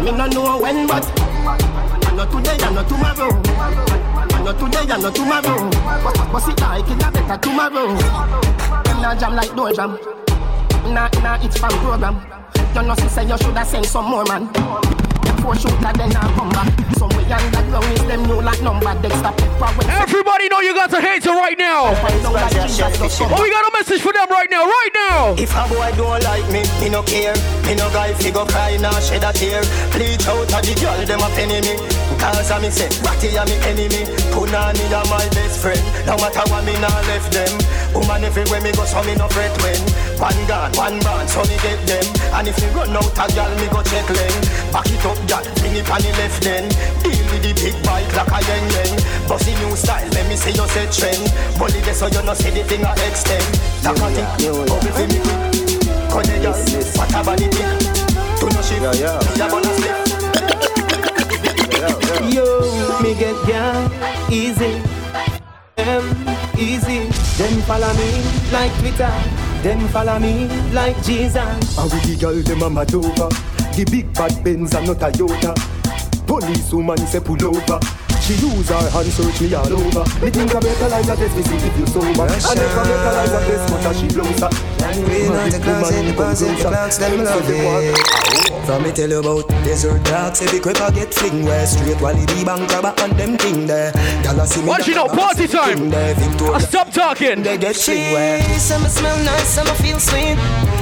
Me 0.04 0.10
no 0.12 0.26
know 0.26 0.60
when 0.60 0.86
but 0.86 1.06
I 1.16 2.12
know 2.14 2.26
today 2.26 2.58
I 2.60 2.72
know 2.74 2.84
tomorrow. 2.84 3.30
I 4.34 4.42
know 4.42 4.52
today 4.52 4.92
I 4.92 4.98
know 4.98 5.10
tomorrow. 5.10 5.70
But 6.32 6.40
sit 6.40 6.60
like 6.60 6.90
it 6.90 7.02
a 7.02 7.10
better 7.10 7.38
tomorrow. 7.38 7.94
Not 9.00 9.18
jam 9.18 9.34
like 9.34 9.54
door 9.54 9.72
jam. 9.72 9.98
Nah, 10.92 11.08
nah, 11.22 11.38
it's 11.42 11.58
from 11.58 11.70
program. 11.80 12.20
You 12.76 12.82
know, 12.82 12.94
say 12.94 13.26
you 13.26 13.38
shoulda 13.38 13.64
send 13.64 13.86
some 13.86 14.04
more 14.04 14.22
man. 14.26 14.52
Four 15.40 15.56
shooter 15.56 15.92
then 15.96 16.14
I 16.14 16.30
come 16.36 16.50
back. 16.50 16.68
Somewhere 16.98 17.15
underground 17.32 17.90
is 17.92 18.04
them 18.06 18.22
new 18.24 18.40
like 18.40 18.62
number. 18.62 18.94
Dexter 19.02 19.32
Pepper 19.34 19.70
Everybody 19.90 20.48
know 20.48 20.60
you 20.60 20.74
got 20.74 20.92
a 20.92 21.00
hater 21.00 21.32
right 21.32 21.58
now. 21.58 21.92
Oh, 21.92 23.42
we 23.42 23.50
got 23.50 23.64
a 23.66 23.72
message 23.72 24.00
for 24.00 24.12
them 24.12 24.28
right 24.30 24.50
now, 24.50 24.64
right 24.64 24.92
now. 24.94 25.34
If 25.38 25.54
a 25.54 25.66
boy 25.68 25.90
don't 25.96 26.22
like 26.22 26.46
me, 26.50 26.62
me 26.80 26.88
no 26.88 27.02
care. 27.02 27.34
Me 27.66 27.74
no 27.74 27.90
guy 27.90 28.12
fi 28.14 28.30
go 28.30 28.46
cry 28.46 28.76
nah 28.78 28.98
shed 29.00 29.24
a 29.24 29.32
tear. 29.32 29.62
Bleach 29.92 30.26
out 30.28 30.46
a 30.50 30.58
the 30.62 30.74
girl 30.80 30.98
them 31.04 31.20
a 31.20 31.28
penny 31.34 31.60
me. 31.60 31.74
Cause 32.18 32.50
a 32.50 32.60
me 32.60 32.70
say, 32.70 32.88
Ratty 33.02 33.34
a 33.36 33.44
me 33.44 33.56
enemy. 33.66 34.06
Punani 34.32 34.86
a 34.88 35.00
my 35.10 35.26
best 35.34 35.60
friend. 35.60 35.82
No 36.06 36.16
matter 36.16 36.44
what 36.50 36.64
me 36.64 36.74
nah 36.80 37.00
left 37.10 37.32
them. 37.32 37.52
Woman 37.94 38.24
everywhere 38.24 38.60
me 38.60 38.72
go 38.72 38.84
so 38.84 39.02
me 39.04 39.14
no 39.14 39.28
fret 39.28 39.52
when. 39.62 39.80
One 40.16 40.40
gun, 40.48 40.72
one 40.76 40.98
band, 41.00 41.28
so 41.28 41.42
me 41.44 41.56
get 41.60 41.80
them. 41.86 42.06
And 42.32 42.48
if 42.48 42.56
me 42.60 42.68
run 42.72 42.96
out 42.96 43.12
a 43.12 43.26
girl, 43.34 43.52
me 43.60 43.68
go 43.68 43.82
check 43.82 44.08
lane. 44.08 44.44
Back 44.72 44.88
it 44.88 45.04
up, 45.04 45.18
girl, 45.28 45.44
bring 45.60 45.76
it 45.76 45.90
on 45.90 46.00
the 46.00 46.10
left 46.16 46.42
then. 46.42 46.64
Deal 47.16 47.32
with 47.32 47.40
the 47.42 47.52
big 47.56 47.72
bike 47.80 48.12
like 48.12 48.28
a 48.28 48.40
yen 48.44 48.64
yen. 48.76 48.92
Bossy 49.28 49.54
new 49.56 49.74
style, 49.74 50.08
let 50.12 50.28
me 50.28 50.36
see 50.36 50.52
you 50.52 50.68
say 50.68 50.84
trend. 50.92 51.24
Bully 51.56 51.80
this 51.80 51.98
so 51.98 52.06
you 52.08 52.22
no 52.22 52.34
see 52.34 52.50
the 52.50 52.62
thing 52.68 52.84
a 52.84 52.92
extend. 53.08 53.40
Like 53.80 53.96
a 53.96 54.12
tick, 54.12 54.28
bubble 54.68 54.92
fi 54.92 55.08
me 55.08 55.16
quick. 55.24 55.40
Cause 56.12 56.28
the 56.28 56.36
girl, 56.44 56.52
what 57.00 57.16
a 57.16 57.24
body 57.24 57.48
tick. 57.48 57.64
Do 58.36 58.52
no 58.52 58.60
shift, 58.60 58.84
me 58.84 59.00
a 59.00 59.48
gonna 59.48 59.72
slip. 59.80 59.96
Yo, 62.28 62.44
me 63.00 63.14
get 63.14 63.36
down 63.48 63.88
easy, 64.30 64.82
them 65.76 66.04
easy. 66.58 67.08
Them 67.40 67.60
follow 67.62 67.92
me 67.94 68.10
like 68.52 68.72
Twitter. 68.78 69.12
Them 69.62 69.88
follow 69.88 70.18
me 70.18 70.48
like 70.72 70.96
Jesus. 71.02 71.78
And 71.78 71.92
with 71.92 72.04
the 72.04 72.16
girl 72.20 72.42
them 72.42 72.62
a 72.62 72.70
mad 72.70 72.88
The 72.88 73.84
big 73.90 74.12
bad 74.12 74.44
Benz 74.44 74.74
and 74.74 74.86
not 74.86 74.96
Toyota 74.96 75.75
Police 76.26 76.72
woman 76.72 76.98
say 77.06 77.20
pull 77.20 77.42
over 77.44 77.78
She 78.20 78.34
use 78.34 78.68
her 78.68 78.90
hand 78.90 79.08
search 79.12 79.40
me 79.40 79.54
all 79.54 79.72
over 79.72 80.04
Me 80.20 80.30
think 80.30 80.54
I 80.54 80.60
better 80.60 80.88
like 80.88 81.04
a 81.06 81.16
test 81.16 81.36
me 81.36 81.42
see 81.42 81.56
if 81.56 81.78
you 81.78 81.86
sober 81.86 82.26
I 82.26 82.54
never 82.54 82.82
better 82.82 83.12
like 83.14 83.30
a 83.30 83.40
test 83.46 83.72
but 83.72 83.86
as 83.86 84.00
she 84.00 84.08
closer 84.08 84.50
We 85.06 85.28
know 85.28 85.48
the 85.48 85.60
clouds 85.62 85.90
in 85.94 86.06
the 86.06 86.12
clouds 86.14 86.42
in 86.42 86.54
the 86.54 86.62
clouds, 86.62 86.98
them 86.98 87.24
love 87.24 87.48
it. 87.48 88.46
From 88.66 88.82
me 88.82 88.90
tell 88.90 89.08
you 89.08 89.20
about 89.20 89.48
desert 89.62 90.02
dogs, 90.04 90.42
every 90.42 90.58
crep 90.58 90.80
I 90.80 90.90
get 90.90 91.14
fling 91.14 91.44
where 91.44 91.66
straight 91.66 92.00
while 92.00 92.16
he 92.16 92.26
be 92.26 92.44
bank 92.44 92.68
robber 92.72 92.94
and 92.98 93.12
them 93.12 93.38
thing 93.38 93.66
there. 93.66 93.92
Y'all 94.24 94.44
see 94.46 94.60
me. 94.62 94.68
What 94.68 94.86
you 94.88 94.94
know, 94.96 95.06
party 95.06 95.46
time. 95.46 95.92
I 95.94 96.58
stop 96.58 96.90
talking. 96.90 97.42
They 97.42 97.58
get 97.58 97.76
fling 97.76 98.12
where. 98.12 98.42
Some 98.58 98.82
smell 98.88 99.16
nice, 99.24 99.48
some 99.48 99.66
feel 99.76 100.00
sweet. 100.00 100.36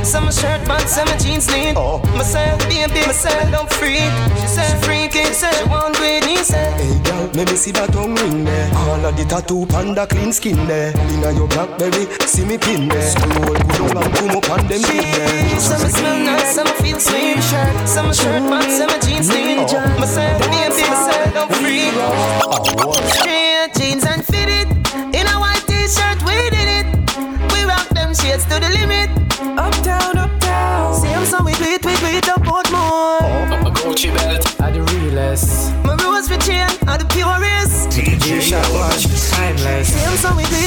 Some 0.04 0.30
shirt 0.30 0.60
pants, 0.66 0.92
some 0.92 1.08
jeans 1.18 1.48
neat. 1.48 1.74
Oh. 1.76 1.98
Myself, 2.14 2.60
baby, 2.68 3.00
myself, 3.06 3.50
don't 3.50 3.70
freak. 3.72 4.12
She 4.40 4.46
said 4.46 4.84
freaky, 4.84 5.24
said 5.32 5.54
she 5.54 5.64
want 5.64 5.98
Whitney, 5.98 6.36
said. 6.36 6.78
Hey 6.78 7.00
girl, 7.02 7.30
let 7.34 7.50
me 7.50 7.56
see 7.56 7.72
that 7.72 7.90
tongue 7.90 8.14
ring 8.14 8.44
there. 8.44 8.70
All 8.76 9.04
of 9.04 9.16
the 9.16 9.24
tattoo 9.24 9.66
panda 9.66 10.06
clean 10.06 10.30
skin 10.32 10.66
there. 10.66 10.92
Inna 11.10 11.32
your 11.32 11.48
blackberry, 11.48 12.06
see 12.26 12.44
me 12.44 12.58
pin 12.58 12.88
there. 12.88 13.10
Scroll 13.10 13.56
good 13.56 13.96
up 13.96 14.04
and 14.04 14.14
come 14.14 14.36
up 14.36 14.50
on 14.50 14.68
them 14.68 14.82
pin 14.82 15.02
there. 15.02 15.58
Some 15.58 15.88
smell 15.88 16.18
nice, 16.20 16.54
some 16.54 16.68
feel 16.84 17.00
sweet. 17.00 17.40
Some 17.88 18.12
shirt 18.12 18.44
pants, 18.44 18.76
some 18.76 18.94
jeans 19.00 19.28
neat. 19.30 19.66
Oh. 19.72 19.98
Myself, 19.98 20.38
baby, 20.52 20.84
myself, 20.84 21.32
don't 21.32 21.52
freak. 21.56 21.96
Oh, 21.96 22.92
Straight 22.92 23.13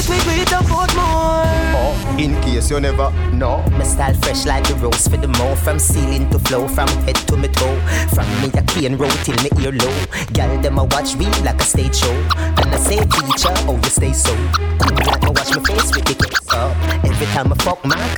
so 0.07 0.13
we 0.13 0.19
do 0.19 0.29
it, 0.31 0.51
we 0.51 0.67
do 0.67 0.83
it 0.83 0.95
more. 0.95 1.57
In 2.17 2.33
case 2.41 2.71
you 2.71 2.79
never 2.79 3.11
know 3.31 3.63
My 3.71 3.83
style 3.83 4.13
fresh 4.15 4.45
like 4.47 4.67
the 4.67 4.73
rose 4.75 5.07
for 5.07 5.17
the 5.17 5.27
more 5.27 5.55
From 5.55 5.77
ceiling 5.77 6.27
to 6.31 6.39
flow, 6.39 6.67
from 6.67 6.87
head 7.05 7.15
to 7.27 7.37
me 7.37 7.47
toe 7.47 7.77
From 8.09 8.25
me 8.41 8.49
a 8.57 8.63
cane 8.63 8.97
roll 8.97 9.11
till 9.21 9.35
me 9.43 9.49
ear 9.61 9.71
low 9.71 9.93
Girl, 10.33 10.59
them 10.61 10.79
a 10.79 10.83
watch 10.85 11.15
me 11.15 11.25
like 11.45 11.61
a 11.61 11.63
stage 11.63 11.95
show 11.95 12.11
And 12.57 12.73
I 12.73 12.77
say 12.77 12.97
teacher, 12.97 13.53
oh 13.69 13.75
you 13.83 13.89
stay 13.89 14.13
so 14.13 14.33
Cool 14.81 14.97
like 15.05 15.23
I 15.23 15.29
wash 15.29 15.55
my 15.55 15.61
face 15.61 15.93
with 15.93 16.05
the 16.05 16.15
case 16.17 16.53
up 16.53 16.73
Every 17.05 17.27
time 17.27 17.53
I 17.53 17.55
fuck 17.57 17.85
my 17.85 18.15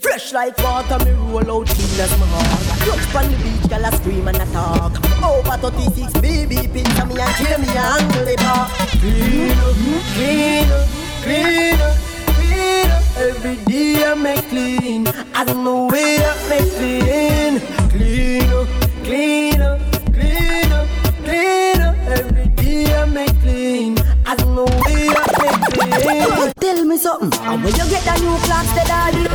Fresh 0.00 0.32
like 0.32 0.58
water, 0.58 0.98
me 1.04 1.12
roll 1.12 1.62
out 1.62 1.66
clean 1.68 2.00
as 2.00 2.10
my 2.18 2.26
heart. 2.26 2.78
Touch 2.80 3.14
on 3.14 3.30
the 3.30 3.36
beach, 3.42 3.68
girl, 3.68 3.86
I 3.86 3.90
scream 3.90 4.28
and 4.28 4.36
I 4.36 4.44
talk. 4.52 4.92
Over 5.22 5.56
36 5.70 6.12
BB 6.14 6.72
pins 6.72 7.00
on 7.00 7.08
me 7.08 7.20
and 7.20 7.34
kill 7.34 7.58
me 7.58 7.68
angle 7.68 8.28
it 8.28 8.42
up. 8.42 8.68
Clean 9.00 9.50
up, 9.50 9.74
clean 10.14 10.70
up, 10.70 11.05
clean 11.26 11.80
up, 11.80 11.96
clean 12.38 12.90
up. 12.90 13.02
Every 13.18 13.56
day 13.66 14.04
I 14.04 14.14
make 14.14 14.48
clean. 14.48 15.06
I 15.34 15.44
don't 15.44 15.64
know 15.64 15.86
where 15.86 16.22
I 16.22 16.34
make 16.48 16.70
clean. 16.78 17.54
Clean 17.90 18.50
up, 18.54 18.68
clean 19.02 19.60
up, 19.60 19.80
clean 20.14 20.72
up, 20.72 20.88
clean 21.24 21.80
up. 21.82 21.96
Every 22.06 22.46
day 22.60 22.94
I 22.94 23.04
make 23.06 23.36
clean. 23.42 23.98
I 24.24 24.36
don't 24.36 24.54
know 24.54 24.66
where 24.86 25.18
I 25.18 25.26
make 25.42 25.62
clean. 25.74 26.52
Tell 26.60 26.84
me 26.84 26.96
something. 26.96 27.32
How 27.42 27.56
will 27.56 27.74
you 27.74 27.86
get 27.90 28.02
the 28.06 28.14
new 28.22 28.36
Clarks, 28.46 28.72
the 28.78 28.84
daddy? 28.86 29.26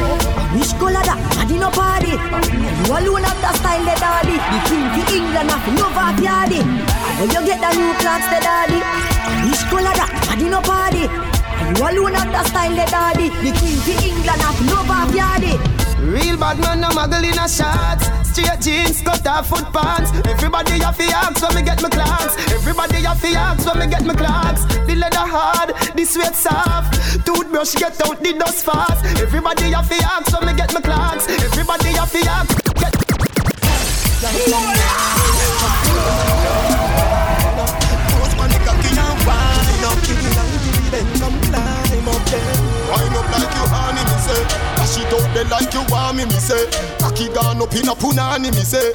Which 0.56 0.72
color 0.80 1.04
that? 1.04 1.20
I 1.40 1.44
did 1.46 1.60
no 1.60 1.70
party. 1.72 2.16
You 2.16 2.92
alone 2.96 3.24
have 3.28 3.40
the 3.44 3.52
style, 3.60 3.84
the 3.84 3.96
daddy. 4.00 4.38
The 4.40 4.60
king 4.68 4.88
for 4.96 5.04
England, 5.12 5.52
have 5.52 5.68
love 5.76 6.00
of 6.00 6.16
yardy. 6.24 6.62
Will 7.20 7.32
you 7.36 7.42
get 7.48 7.60
the 7.60 7.70
new 7.76 7.92
Clarks, 8.00 8.28
the 8.32 8.40
daddy? 8.40 8.80
Which 9.48 9.64
color 9.68 9.92
that? 10.00 10.10
I 10.32 10.36
did 10.40 10.52
no 10.52 10.62
party. 10.62 11.31
You 11.72 11.88
alone 11.88 12.16
have 12.16 12.32
the 12.32 12.44
style, 12.50 12.76
the 12.76 12.86
daddy. 12.92 13.30
The 13.30 13.52
king 13.56 13.80
for 13.80 13.96
England, 14.04 14.42
have 14.44 14.60
love 14.68 14.92
of 14.92 15.16
yardy. 15.16 15.56
Real 16.04 16.36
bad 16.36 16.60
man, 16.60 16.82
no 16.82 16.90
muggle 16.90 17.24
in 17.24 17.40
a 17.40 17.48
shots. 17.48 18.12
Straight 18.28 18.60
jeans, 18.60 19.00
cut 19.02 19.26
off 19.26 19.48
foot 19.48 19.72
pants. 19.72 20.12
Everybody 20.28 20.80
have 20.80 20.98
to 20.98 21.04
ask 21.04 21.42
when 21.42 21.56
me 21.56 21.62
get 21.62 21.82
my 21.82 21.88
Clarks. 21.88 22.36
Everybody 22.52 23.04
have 23.04 23.22
to 23.22 23.28
ask 23.30 23.66
when 23.66 23.80
me 23.80 23.88
get 23.88 24.04
my 24.06 24.14
Clarks. 24.14 24.66
The 24.86 24.96
leather 24.96 25.18
hard, 25.18 25.74
the 25.96 26.04
sweat 26.04 26.36
soft. 26.36 27.26
Toothbrush 27.26 27.76
get 27.76 28.02
out 28.06 28.22
the 28.22 28.34
dust 28.34 28.66
fast. 28.66 29.06
Everybody 29.22 29.72
have 29.72 29.88
to 29.88 29.96
ask 29.96 30.38
when 30.38 30.48
me 30.48 30.54
get 30.58 30.74
my 30.74 30.82
Clarks. 30.82 31.30
Everybody 31.30 31.94
have 31.96 32.12
to 32.12 32.20
ask. 32.28 32.52
Get 34.22 36.61
Wind 41.02 41.24
up 41.24 41.34
like 43.32 43.56
you 43.56 43.66
honey, 43.74 44.04
me 44.04 44.18
say. 44.22 44.71
Dash 44.92 45.06
it 45.06 45.14
out 45.14 45.34
there 45.34 45.46
like 45.46 45.74
you 45.74 45.84
want 45.88 46.18
me, 46.18 46.26
me 46.26 46.32
say. 46.32 46.68
Cocky 47.00 47.30
gone 47.30 47.62
up 47.62 47.74
in 47.74 47.88
a 47.88 47.96
punani, 47.96 48.52
me 48.52 48.64
say. 48.64 48.92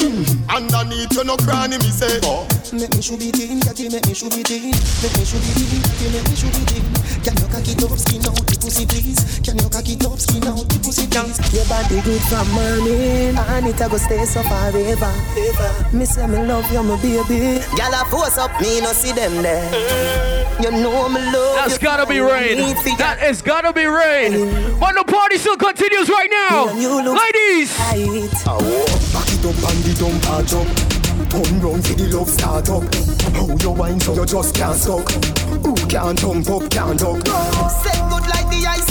Underneath 0.54 1.12
you 1.16 1.24
no 1.24 1.36
cranny, 1.38 1.78
me 1.78 1.88
say. 1.88 2.20
Oh. 2.22 2.46
Make 2.72 2.92
me 2.94 3.00
should 3.00 3.18
be 3.18 3.32
teen, 3.32 3.60
catty 3.60 3.88
make 3.88 4.04
me 4.06 4.12
should 4.12 4.34
be 4.34 4.42
teen 4.42 4.74
Make 5.00 5.14
me 5.16 5.24
should 5.24 5.40
be 5.40 5.54
teen, 5.54 5.80
catty 5.80 6.10
make 6.10 6.28
me 6.28 6.34
should 6.34 6.50
be 6.50 6.66
teen 6.66 6.82
Can 7.22 7.38
you 7.38 7.46
cocky 7.46 7.74
top 7.78 7.94
skin 7.96 8.26
out 8.26 8.42
the 8.42 8.58
pussy 8.58 8.84
please? 8.84 9.38
Can 9.38 9.56
you 9.56 9.70
cocky 9.70 9.94
top 9.94 10.18
skin 10.18 10.42
out 10.50 10.66
the 10.66 10.76
pussy 10.82 11.06
please? 11.06 11.38
Your 11.54 11.64
body 11.70 12.02
good 12.02 12.20
from 12.26 12.50
morning 12.50 13.38
And 13.38 13.70
it 13.70 13.80
a 13.80 13.88
go 13.88 13.96
stay 13.96 14.24
so 14.26 14.42
forever 14.42 15.14
Me 15.94 16.04
say 16.04 16.26
me 16.26 16.42
love 16.42 16.66
you, 16.72 16.82
my 16.82 17.00
baby 17.00 17.62
Gyal 17.78 17.94
a 17.94 18.04
force 18.10 18.36
up, 18.36 18.50
me 18.60 18.80
no 18.82 18.90
see 18.90 19.12
them 19.12 19.40
there. 19.42 20.42
You 20.60 20.70
know 20.72 21.08
me 21.08 21.20
love 21.32 21.54
That's 21.56 21.74
you. 21.74 21.86
gotta 21.86 22.06
be 22.06 22.18
rain. 22.18 22.74
That 22.98 23.22
is 23.22 23.42
gotta 23.42 23.72
be 23.74 23.84
rain. 23.84 24.32
Mm. 24.32 24.80
But 24.80 24.94
the 24.94 25.04
party 25.04 25.36
still 25.36 25.56
continues 25.56 25.85
right 26.08 26.30
now. 26.30 26.66
Ladies! 26.66 27.76
Back 27.76 29.28
it 29.32 29.44
up 29.44 29.56
and 29.70 29.80
the 29.84 29.92
dump 29.98 30.26
a 30.28 30.42
jump 30.44 30.68
Turn 31.30 31.60
round 31.60 31.86
for 31.86 31.94
the 31.94 32.06
love 32.16 32.28
start 32.28 32.68
up. 32.70 32.84
How 33.34 33.46
you 33.56 33.70
wine 33.70 34.00
so 34.00 34.14
you 34.14 34.26
just 34.26 34.54
can't 34.54 34.76
suck 34.76 35.10
Who 35.64 35.74
can't 35.88 36.18
tongue 36.18 36.46
up, 36.48 36.70
can't 36.70 36.98
duck 36.98 37.26
Set 37.26 37.98
good 38.10 38.26
like 38.28 38.35
the 38.35 38.35
ice 38.35 38.35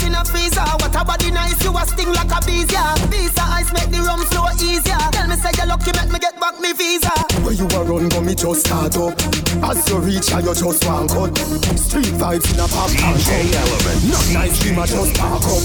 in 0.06 0.14
a 0.14 0.24
freezer. 0.24 0.62
What 0.78 0.94
a 0.94 1.04
body 1.04 1.30
nice, 1.30 1.58
you 1.62 1.74
a 1.74 1.82
sting 1.84 2.12
like 2.14 2.30
a 2.30 2.38
bees, 2.46 2.70
yeah. 2.70 2.94
Visa 3.10 3.42
ice 3.42 3.72
make 3.74 3.90
the 3.90 4.00
rum 4.06 4.22
flow 4.30 4.46
easier. 4.62 4.96
Tell 5.10 5.26
me 5.26 5.34
say 5.36 5.50
you 5.58 5.66
lucky, 5.66 5.90
make 5.98 6.10
me 6.14 6.18
get 6.22 6.38
back 6.38 6.54
me 6.62 6.72
visa. 6.72 7.10
Where 7.42 7.52
you 7.52 7.66
a 7.66 7.80
run 7.82 8.08
go 8.08 8.20
me 8.22 8.34
just 8.34 8.66
start 8.66 8.96
up 8.96 9.14
As 9.66 9.78
you 9.88 9.98
reach 9.98 10.30
here 10.30 10.40
you 10.40 10.54
just 10.54 10.82
want 10.86 11.10
cut 11.10 11.30
Street 11.78 12.10
vibes 12.18 12.46
in 12.50 12.58
a 12.58 12.66
pop 12.66 12.90
and 12.90 13.22
Element 13.22 14.00
Not 14.10 14.26
nice 14.34 14.58
dream 14.58 14.78
I 14.78 14.86
just 14.86 15.14
park 15.14 15.46
up 15.46 15.62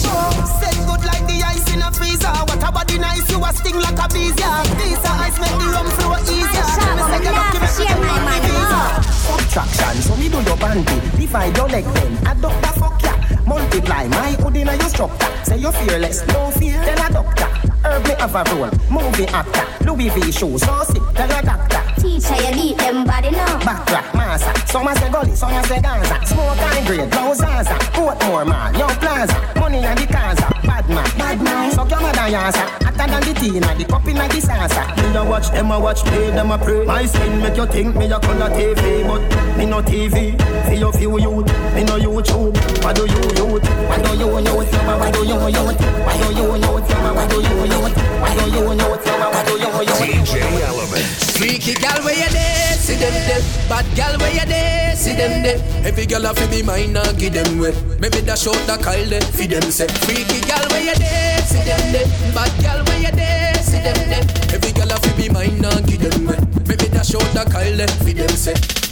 Set 0.61 0.77
good 0.85 1.01
like 1.05 1.25
the 1.25 1.41
ice 1.41 1.65
in 1.73 1.81
a 1.81 1.89
freezer. 1.91 2.29
What 2.49 2.61
a 2.61 2.69
body 2.71 2.97
nice, 2.97 3.25
you 3.29 3.41
a 3.41 3.49
sting 3.53 3.79
like 3.79 3.97
a 3.97 4.07
bees, 4.13 4.37
yeah. 4.37 4.61
Visa 4.77 5.11
ice 5.21 5.37
make 5.41 5.57
the 5.57 5.67
rum 5.69 5.87
flow 5.97 6.17
easier. 6.25 6.69
Tell 6.77 6.93
me 6.97 7.03
say 7.09 7.19
you 7.25 7.33
lucky, 7.33 7.57
make 7.61 7.77
me 7.77 7.85
get 7.85 7.99
back 8.01 8.21
me 8.25 8.37
visa. 8.45 8.81
Subtraction, 9.21 10.01
so 10.01 10.15
me 10.17 10.29
do 10.29 10.37
your 10.41 10.57
panty 10.57 10.97
Divide 11.17 11.57
your 11.57 11.69
leg 11.69 11.85
then, 11.85 12.13
adopt 12.27 12.61
the 12.61 12.71
fuck 12.79 13.01
ya 13.03 13.20
Multiply 13.51 14.07
my 14.07 14.31
hood 14.39 14.55
in 14.55 14.67
your 14.67 14.79
structure. 14.87 15.27
Say 15.43 15.57
you're 15.57 15.73
fearless, 15.73 16.25
no 16.27 16.51
fear, 16.51 16.81
tell 16.85 17.05
a 17.05 17.11
doctor. 17.11 17.45
Herb 17.83 18.03
me 18.07 18.13
have 18.17 18.33
a 18.33 18.43
role, 18.55 18.71
movie 18.89 19.25
actor. 19.27 19.67
Louis 19.85 20.07
V 20.07 20.31
shoes, 20.31 20.61
so 20.61 20.83
sick, 20.85 21.03
tell 21.13 21.29
a 21.29 21.41
doctor. 21.43 21.83
Teacher, 21.99 22.35
you 22.47 22.53
beat 22.53 22.77
them 22.77 23.03
body 23.03 23.31
now. 23.31 23.59
Backtrack, 23.59 24.13
massa 24.13 24.67
Some 24.67 24.87
a 24.87 24.95
say 24.95 25.11
gully, 25.11 25.35
some 25.35 25.51
a 25.51 25.61
say 25.65 25.81
Gaza. 25.81 26.25
Smoke 26.25 26.57
and 26.57 26.87
grade, 26.87 27.11
blow 27.11 27.33
Zaza. 27.33 27.73
Portmore 27.91 28.47
man, 28.47 28.73
Young 28.75 28.95
Plaza. 29.01 29.35
Money 29.59 29.79
and 29.79 29.99
the 29.99 30.07
Kaza, 30.07 30.47
bad 30.81 30.89
man, 30.89 31.17
bad 31.17 31.41
man 31.41 31.71
Suck 31.71 31.89
your 31.89 32.01
mother 32.01 32.19
yasa 32.19 32.65
Hotter 32.83 33.11
than 33.11 33.21
the 33.21 33.33
tea, 33.39 33.59
the 33.59 33.85
cup 33.85 34.07
in 34.07 34.15
the 34.15 34.21
salsa 34.21 34.83
Me 34.97 35.17
a 35.17 35.23
watch, 35.23 35.49
them 35.51 35.71
a 35.71 35.79
watch, 35.79 36.03
play, 36.03 36.31
them 36.31 36.51
a 36.51 36.57
pray 36.57 36.85
My 36.85 37.05
skin 37.05 37.41
make 37.41 37.57
you 37.57 37.65
think 37.67 37.95
me 37.95 38.05
a 38.05 38.19
color 38.19 38.49
TV 38.49 39.07
But 39.07 39.57
me 39.57 39.65
no 39.65 39.81
TV, 39.81 40.37
for 40.65 40.73
your 40.73 40.93
few 40.93 41.19
youth 41.19 41.47
Me 41.75 41.83
no 41.83 41.97
YouTube, 41.97 42.55
what 42.83 42.95
do 42.95 43.03
you 43.03 43.21
youth? 43.37 43.63
What 43.87 44.03
do 44.03 44.17
you 44.17 44.39
youth? 44.39 44.71
What 44.93 45.13
do 45.13 45.23
you 45.25 45.35
youth? 45.35 45.71
What 46.05 46.23
do 46.23 46.35
you 46.35 46.55
youth? 46.55 46.89
What 47.11 47.29
do 47.29 47.35
you 47.41 47.65
youth? 47.65 47.97
What 48.21 48.37
do 48.37 48.45
you 48.49 48.73
youth? 48.73 49.01
What 49.31 49.45
do 49.45 49.53
you 49.53 49.71
youth? 49.81 50.01
DJ 50.01 50.61
Element. 50.61 51.30
Freaky 51.37 51.73
gal 51.73 52.03
where 52.03 52.15
you 52.15 52.29
there, 52.29 52.73
see 52.77 52.95
them 52.95 53.13
there. 53.27 53.41
Bad 53.69 53.85
gal 53.95 54.17
where 54.19 54.33
you 54.33 54.45
there, 54.45 54.95
see 54.95 55.13
them 55.15 55.41
there. 55.43 55.59
Every 55.85 56.05
gal 56.05 56.25
a 56.25 56.33
fi 56.33 56.47
be 56.47 56.61
mine 56.63 56.95
and 56.95 57.17
give 57.17 57.33
them 57.33 57.59
way. 57.59 57.73
Maybe 57.99 58.21
dash 58.21 58.47
out 58.47 58.55
the 58.67 58.77
call 58.77 59.03
there, 59.09 59.21
fi 59.21 59.47
them 59.47 59.71
say. 59.71 59.87
Freaky 60.05 60.41
gal 60.41 60.67
where 60.69 60.83
you 60.83 60.95
there, 60.95 61.41
see 61.41 61.63
them 61.63 61.91
there. 61.91 62.07
Bad 62.33 62.51
gal 62.61 62.83
where 62.85 62.99
you 62.99 63.11
there, 63.11 63.55
see 63.55 63.81
them 63.81 63.97
there. 64.09 64.25
Every 64.53 64.71
gal 64.71 64.91
a 64.91 64.97
fi 64.99 65.11
be 65.17 65.29
mine 65.29 65.63
and 65.63 65.87
give 65.87 66.01
them 66.01 66.27
way. 66.27 66.39
Maybe 66.67 66.87
dash 66.89 67.15
out 67.15 67.27
the 67.33 67.49
call 67.49 67.75
there, 67.75 67.87
fi 67.87 68.13
them 68.13 68.29
say. 68.29 68.90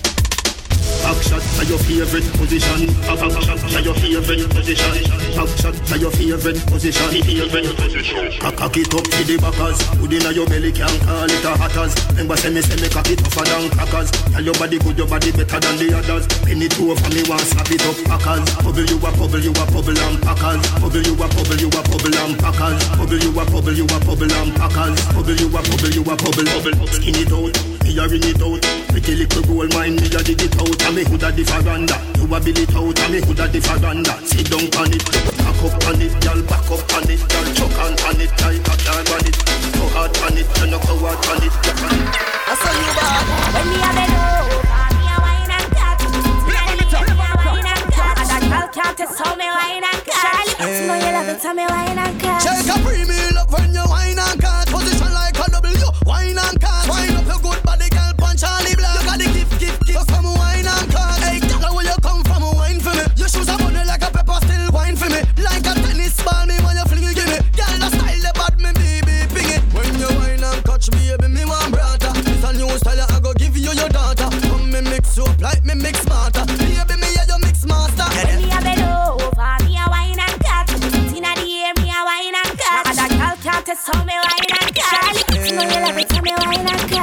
Back 1.10 1.24
shot 1.26 1.42
to 1.42 1.66
your 1.66 1.80
favorite 2.06 2.30
position. 2.38 2.86
Back 3.02 3.18
shot 3.18 3.58
to 3.66 3.82
your 3.82 4.22
favorite 4.22 4.46
position. 4.54 4.94
Back 5.34 5.50
shot 5.58 5.74
to 5.74 5.98
your 5.98 6.12
favorite 6.12 6.62
position. 6.70 7.10
Favorite 7.10 7.76
position. 7.82 8.30
Cock 8.38 8.78
it 8.78 8.94
up 8.94 9.02
to 9.02 9.22
the 9.26 9.38
backers. 9.42 9.82
Hood 9.98 10.14
inna 10.14 10.30
your 10.30 10.46
belly 10.46 10.70
can 10.72 10.94
call 11.02 11.26
it 11.26 11.42
a 11.42 11.58
hatters. 11.58 11.98
Remember 12.14 12.38
say 12.38 12.54
me 12.54 12.62
say 12.62 12.78
me 12.78 12.94
cock 12.94 13.10
it 13.10 13.18
tougher 13.26 13.42
than 13.42 13.74
crackers. 13.74 14.12
Tell 14.30 14.46
your 14.46 14.54
body 14.62 14.78
good, 14.78 15.02
your 15.02 15.10
body 15.10 15.34
better 15.34 15.58
than 15.58 15.82
the 15.82 15.98
others. 15.98 16.30
Penny 16.46 16.70
two 16.70 16.94
for 16.94 17.10
me 17.10 17.26
want 17.26 17.42
slap 17.42 17.74
it 17.74 17.82
up 17.90 17.98
packers. 18.06 18.46
Bubble 18.62 18.86
you 18.86 19.02
a 19.02 19.10
bubble, 19.10 19.42
you 19.42 19.50
a 19.50 19.66
bubble 19.66 19.98
and 19.98 20.22
packers. 20.22 20.62
Bubble 20.78 21.02
you 21.02 21.18
a 21.18 21.26
bubble, 21.26 21.58
you 21.58 21.74
a 21.74 21.82
bubble 21.90 22.18
and 22.22 22.38
packers. 22.38 22.78
Bubble 22.94 23.18
you 23.18 23.34
a 23.34 23.44
bubble, 23.50 23.74
you 23.74 23.90
a 23.90 23.98
bubble 24.06 24.30
and 24.30 24.54
packers. 24.54 24.94
Bubble 25.10 25.34
you 25.34 25.50
a 25.50 25.58
bubble, 25.58 25.90
you 25.90 26.06
a 26.06 26.14
bubble, 26.14 26.46
bubble. 26.54 26.86
Skin 26.94 27.18
it 27.18 27.34
out, 27.34 27.58
me 27.90 27.98
a 27.98 28.08
ring 28.08 28.24
it 28.24 28.42
out. 28.42 28.62
Pretty 28.94 29.16
little 29.16 29.42
gold 29.44 29.74
mine, 29.74 29.96
me 29.98 30.06
a 30.06 30.22
dig 30.22 30.42
it 30.42 30.56
out. 30.62 30.82
And 30.86 30.96
me 30.96 31.04
hood 31.04 31.24
a 31.24 31.32
the 31.34 31.44
faranda. 31.44 31.98
You 32.18 32.30
a 32.30 32.38
bill 32.40 32.60
it 32.62 32.76
out, 32.78 33.00
and 33.00 33.12
me 33.14 33.20
hood 33.26 33.40
a 33.42 33.48
the 33.50 33.60
faranda. 33.60 34.14
Sit 34.30 34.46
down 34.50 34.70
on 34.78 34.94
it, 34.94 35.04
back 35.10 35.58
up 35.66 35.74
on 35.90 35.98
it, 35.98 36.14
girl, 36.22 36.40
back 36.46 36.70
up 36.70 36.86
on 36.94 37.10
it, 37.10 37.22
girl, 37.26 37.48
choke 37.58 37.80
on 37.82 37.94
on 38.06 38.22
it, 38.22 38.32
like 38.38 38.62
a 38.62 38.74
dog 38.86 39.10
on 39.10 39.26
it. 39.26 39.38
Go 39.74 39.86
hard 39.90 40.14
on 40.22 40.38
it, 40.38 40.46
you 40.46 40.68
know 40.70 40.80
go 40.86 40.94
hard 41.02 41.26
on 41.34 41.42
it, 41.42 41.54
yeah, 41.66 41.86
on 41.90 41.98
it. 41.98 42.14
I 42.46 42.54
saw 42.62 42.74
you 42.78 42.90
back. 42.94 43.26
When 43.58 43.66
me 43.74 43.78
a 43.82 43.90
bend 43.98 44.14
over, 44.22 44.62
me 44.94 45.06
a 45.10 45.18
wine 45.18 45.50
and 45.50 45.70
cut. 45.74 46.00
Me 46.46 46.54
a 46.54 46.62
wine 46.62 47.66
and 47.66 47.90
cut. 47.90 48.16
And 48.22 48.30
that 48.30 48.44
girl 48.54 48.68
can't 48.70 48.96
test 48.98 49.18
how 49.18 49.34
me 49.34 49.50
wine 49.50 49.82
and 49.82 50.02
cut. 50.06 50.22
Charlie, 50.22 50.54
You 50.62 50.86
know 50.86 50.98
you 51.02 51.10
love 51.10 51.30
it, 51.34 51.42
how 51.42 51.54
me 51.58 51.66
wine 51.66 51.98
and 51.98 52.16
cut. 52.22 52.42
Shake 52.46 52.70
a 52.70 52.78
premium 52.86 53.38
up 53.38 53.50
when 53.50 53.74
you 53.74 53.86
wine 53.90 54.20
and 54.20 54.38
cut. 54.38 54.69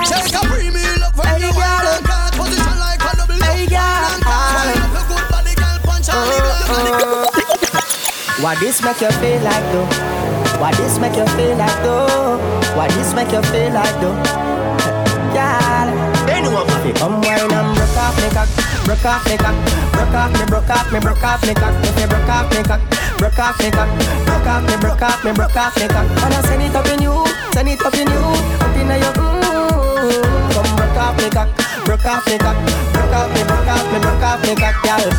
Wine 0.06 0.22
and 0.22 0.30
cut. 0.30 0.30
Shake 0.30 0.34
a 0.34 0.42
premium 0.46 1.02
up 1.02 1.16
when 1.16 1.40
you 1.40 1.50
wine 1.54 1.86
and 1.86 2.04
cut. 2.04 2.32
Position 2.34 2.78
like 2.78 3.02
a 3.02 3.10
double. 3.16 3.40
Hey, 3.42 3.66
girl. 3.66 4.18
Wine 4.22 4.78
good 5.08 5.26
body, 5.30 5.54
girl, 5.54 5.78
punch 5.82 6.08
on 6.10 6.26
the 6.26 6.38
block. 6.42 7.26
What 8.42 8.60
this 8.60 8.82
make 8.82 9.00
you 9.00 9.10
feel 9.10 9.40
like 9.42 9.66
though? 9.72 9.88
What 10.60 10.76
this 10.76 10.98
make 10.98 11.16
you 11.16 11.26
feel 11.34 11.56
like 11.56 11.82
though? 11.82 12.38
What 12.76 12.90
this 12.90 13.14
make 13.14 13.32
you 13.32 13.42
feel 13.50 13.72
like 13.72 13.96
though? 14.00 14.16
Girl, 15.34 15.88
Fi 16.86 16.92
come 16.92 17.20
wine 17.22 17.40
and 17.40 17.76
broke 17.76 17.96
off 17.96 18.16
me 18.22 18.28
cock, 18.30 18.48
broke 18.84 19.04
off 19.04 19.24
me 19.26 19.36
cock, 19.36 19.56
broke 19.92 20.14
off 20.14 20.32
me, 20.32 20.44
broke 20.46 20.70
off 20.70 20.92
me, 20.92 21.00
broke 21.00 21.24
off 21.24 21.42
me 21.46 21.54
cock. 21.54 21.74
If 21.82 21.98
you 21.98 22.06
broke 22.06 22.28
off 22.28 22.50
me 22.52 22.62
cock, 22.62 22.80
broke 23.18 23.38
off 23.38 23.58
me 23.58 23.70
cock, 23.70 23.88
broke 24.26 24.46
off 24.46 24.62
me, 24.68 24.76
broke 24.76 25.02
off 25.02 25.24
me, 25.24 25.32
broke 25.32 25.56
off 25.56 25.76
me 25.76 25.88
cock. 25.88 26.06
And 26.06 26.34
I 26.34 26.40
send 26.42 26.62
it 26.62 26.74
up 26.76 26.86
in 26.86 27.02
you, 27.02 27.26
send 27.52 27.68
it 27.68 27.82
up 27.82 27.94
in 27.94 28.06
you, 28.06 28.22
up 28.60 28.76
in 28.76 28.86
your 28.86 29.12
mm. 29.12 29.45
Come 30.54 30.70
broke 30.76 30.98
off 30.98 31.16
me 31.18 31.28
cock, 31.30 31.50
broke 31.84 32.06
off 32.06 32.26
me 32.26 32.38
cock, 32.38 32.56
broke 32.92 33.14
off 33.14 33.28
me, 33.34 33.42
broke 33.44 33.66
off 33.66 33.92
me, 33.92 33.98
broke 33.98 34.22
off 34.22 34.40
me 34.42 34.54
cock, 34.54 34.76
girl. 34.84 35.10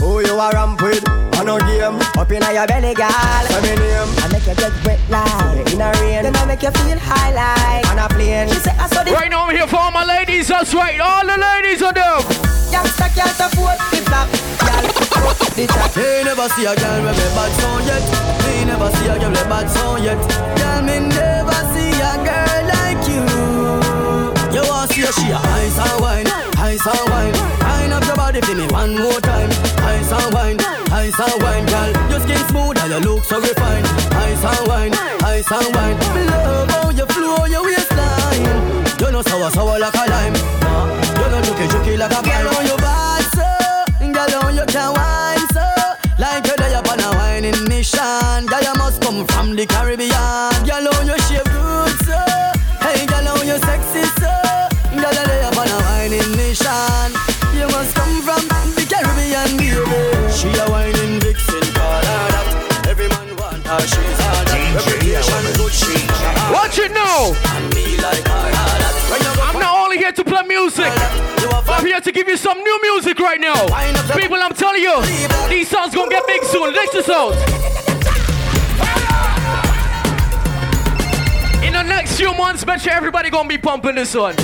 Who 0.00 0.20
you 0.20 0.38
a 0.38 0.50
ramp 0.52 0.80
with? 0.80 1.02
On 1.38 1.48
a 1.48 1.58
game, 1.66 1.98
up 2.18 2.30
in 2.30 2.42
your 2.42 2.66
belly, 2.66 2.94
girl. 2.94 3.10
Say 3.46 3.62
me 3.62 3.74
name. 3.78 4.10
I 4.22 4.28
make 4.32 4.46
you 4.46 4.54
get 4.54 4.74
wet 4.84 5.00
like 5.08 5.72
in 5.72 5.80
a 5.80 5.90
rain. 6.00 6.22
Then 6.22 6.36
I 6.36 6.44
make 6.46 6.62
you 6.62 6.70
feel 6.70 6.98
high 6.98 7.30
like 7.34 7.86
on 7.90 7.98
a 7.98 8.08
plane. 8.08 8.48
She 8.48 8.54
say 8.60 8.74
I 8.78 8.86
saw 8.88 9.02
the 9.02 9.12
Right 9.12 9.30
now 9.30 9.46
I'm 9.46 9.54
here 9.54 9.66
for 9.66 9.76
all 9.76 9.90
my 9.90 10.04
ladies, 10.04 10.48
that's 10.48 10.74
right, 10.74 10.98
all 11.00 11.26
the 11.26 11.38
ladies 11.38 11.82
are 11.82 11.92
there. 11.92 12.22
youngster 12.70 13.10
can't 13.14 13.40
afford 13.40 13.78
the 13.90 14.02
broke. 14.06 14.48
Me 15.58 16.22
never 16.22 16.48
see 16.54 16.64
a 16.64 16.74
girl 16.76 17.02
with 17.02 17.18
a 17.18 17.28
bad 17.34 17.52
song 17.60 17.82
yet. 17.86 18.02
Me 18.46 18.64
never 18.64 18.90
see 18.96 19.08
a 19.08 19.18
girl 19.18 19.30
with 19.30 19.42
a 19.42 19.48
bad 19.48 19.68
song 19.68 20.02
yet. 20.02 20.20
Girl, 20.58 20.82
me 20.82 21.00
never 21.08 21.60
see 21.74 21.90
a 21.98 22.14
girl 22.22 22.77
see 25.06 25.26
she 25.26 25.30
a 25.30 25.38
ice 25.38 25.78
and 25.78 26.00
wine, 26.00 26.26
ice 26.58 26.86
and 26.86 27.10
wine. 27.10 27.34
Wine 27.60 27.92
up 27.92 28.04
your 28.04 28.16
body 28.16 28.40
for 28.40 28.54
me 28.54 28.66
one 28.68 28.96
more 28.96 29.20
time. 29.20 29.50
Ice 29.86 30.12
and 30.12 30.34
wine, 30.34 30.58
ice 30.90 31.18
and 31.20 31.42
wine, 31.42 31.66
girl. 31.66 31.92
Your 32.10 32.20
skin 32.20 32.42
smooth 32.48 32.78
and 32.78 32.90
your 32.90 33.00
look 33.00 33.24
so 33.24 33.40
refined. 33.40 33.86
Ice 34.26 34.44
and 34.44 34.68
wine, 34.68 34.94
ice 35.22 35.50
and 35.50 35.74
wine. 35.74 35.96
Me 36.14 36.24
love 36.26 36.70
how 36.70 36.90
you 36.90 37.06
flow 37.06 37.44
your 37.46 37.64
waistline. 37.64 38.44
You 39.00 39.10
know 39.12 39.22
sour 39.22 39.50
sour 39.50 39.78
like 39.78 39.94
a 39.94 40.04
lime. 40.10 40.34
You 40.34 41.26
know 41.30 41.40
juky 41.46 41.66
juky 41.68 41.98
like 41.98 42.12
a 42.12 42.22
girl 42.22 42.48
on 42.56 42.66
your 42.66 42.78
bad 42.78 43.24
so. 43.36 43.46
Girl 44.12 44.42
on 44.42 44.54
you 44.56 44.66
can 44.66 44.92
wine 44.94 45.46
so. 45.54 45.64
Like 46.18 46.46
you're 46.46 46.56
there 46.56 46.78
upon 46.78 47.00
a 47.00 47.10
whining 47.14 47.68
mission. 47.68 48.46
Girl 48.46 48.62
you 48.62 48.74
must 48.74 49.00
come 49.00 49.26
from 49.28 49.54
the 49.54 49.66
Caribbean. 49.66 50.66
Girl 50.66 50.77
When 69.10 69.20
you 69.20 69.34
go 69.34 69.42
I'm 69.42 69.58
not 69.58 69.84
only 69.84 69.98
here 69.98 70.12
to 70.12 70.24
play 70.24 70.42
music. 70.42 70.92
I'm 71.68 71.84
here 71.86 72.00
to 72.00 72.12
give 72.12 72.28
you 72.28 72.36
some 72.36 72.58
new 72.58 72.78
music 72.82 73.18
right 73.18 73.40
now. 73.40 73.66
People, 74.16 74.38
I'm 74.40 74.54
telling 74.54 74.82
you, 74.82 75.00
these 75.48 75.68
songs 75.68 75.94
gonna 75.94 76.10
get 76.10 76.26
big 76.26 76.42
soon. 76.44 76.72
Listen 76.72 77.02
to 77.04 77.12
out. 77.14 77.34
In 81.64 81.72
the 81.72 81.82
next 81.82 82.16
few 82.16 82.34
months, 82.34 82.64
bet 82.64 82.84
you 82.84 82.92
everybody 82.92 83.30
gonna 83.30 83.48
be 83.48 83.58
pumping 83.58 83.94
this 83.94 84.14
one. 84.14 84.34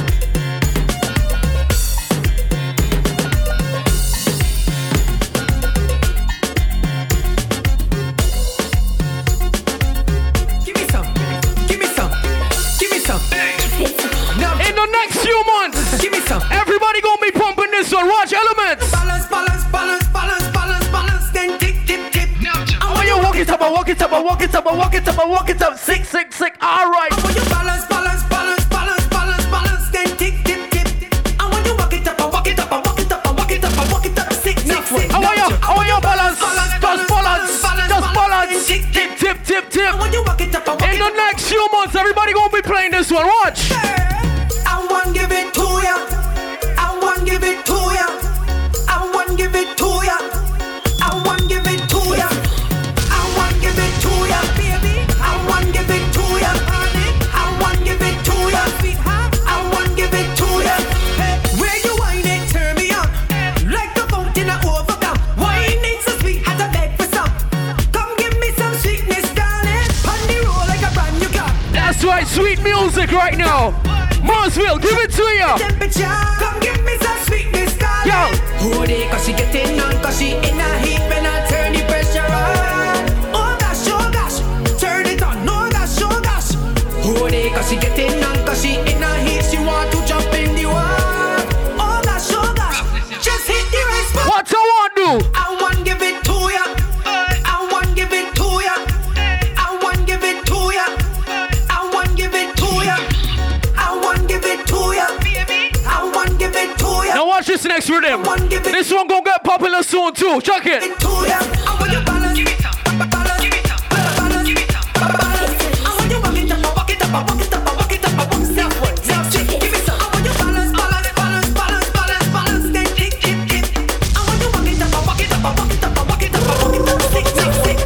Up, 124.94 125.06
walk 125.06 125.20
it 125.20 125.32
up, 125.32 126.08
walk 126.08 126.22
it 126.22 126.34
up, 126.34 126.46
walk 126.48 126.72
it 126.72 126.80
up. 126.80 127.00
Tick, 127.12 127.26
tick, 127.26 127.52
tick, 127.64 127.78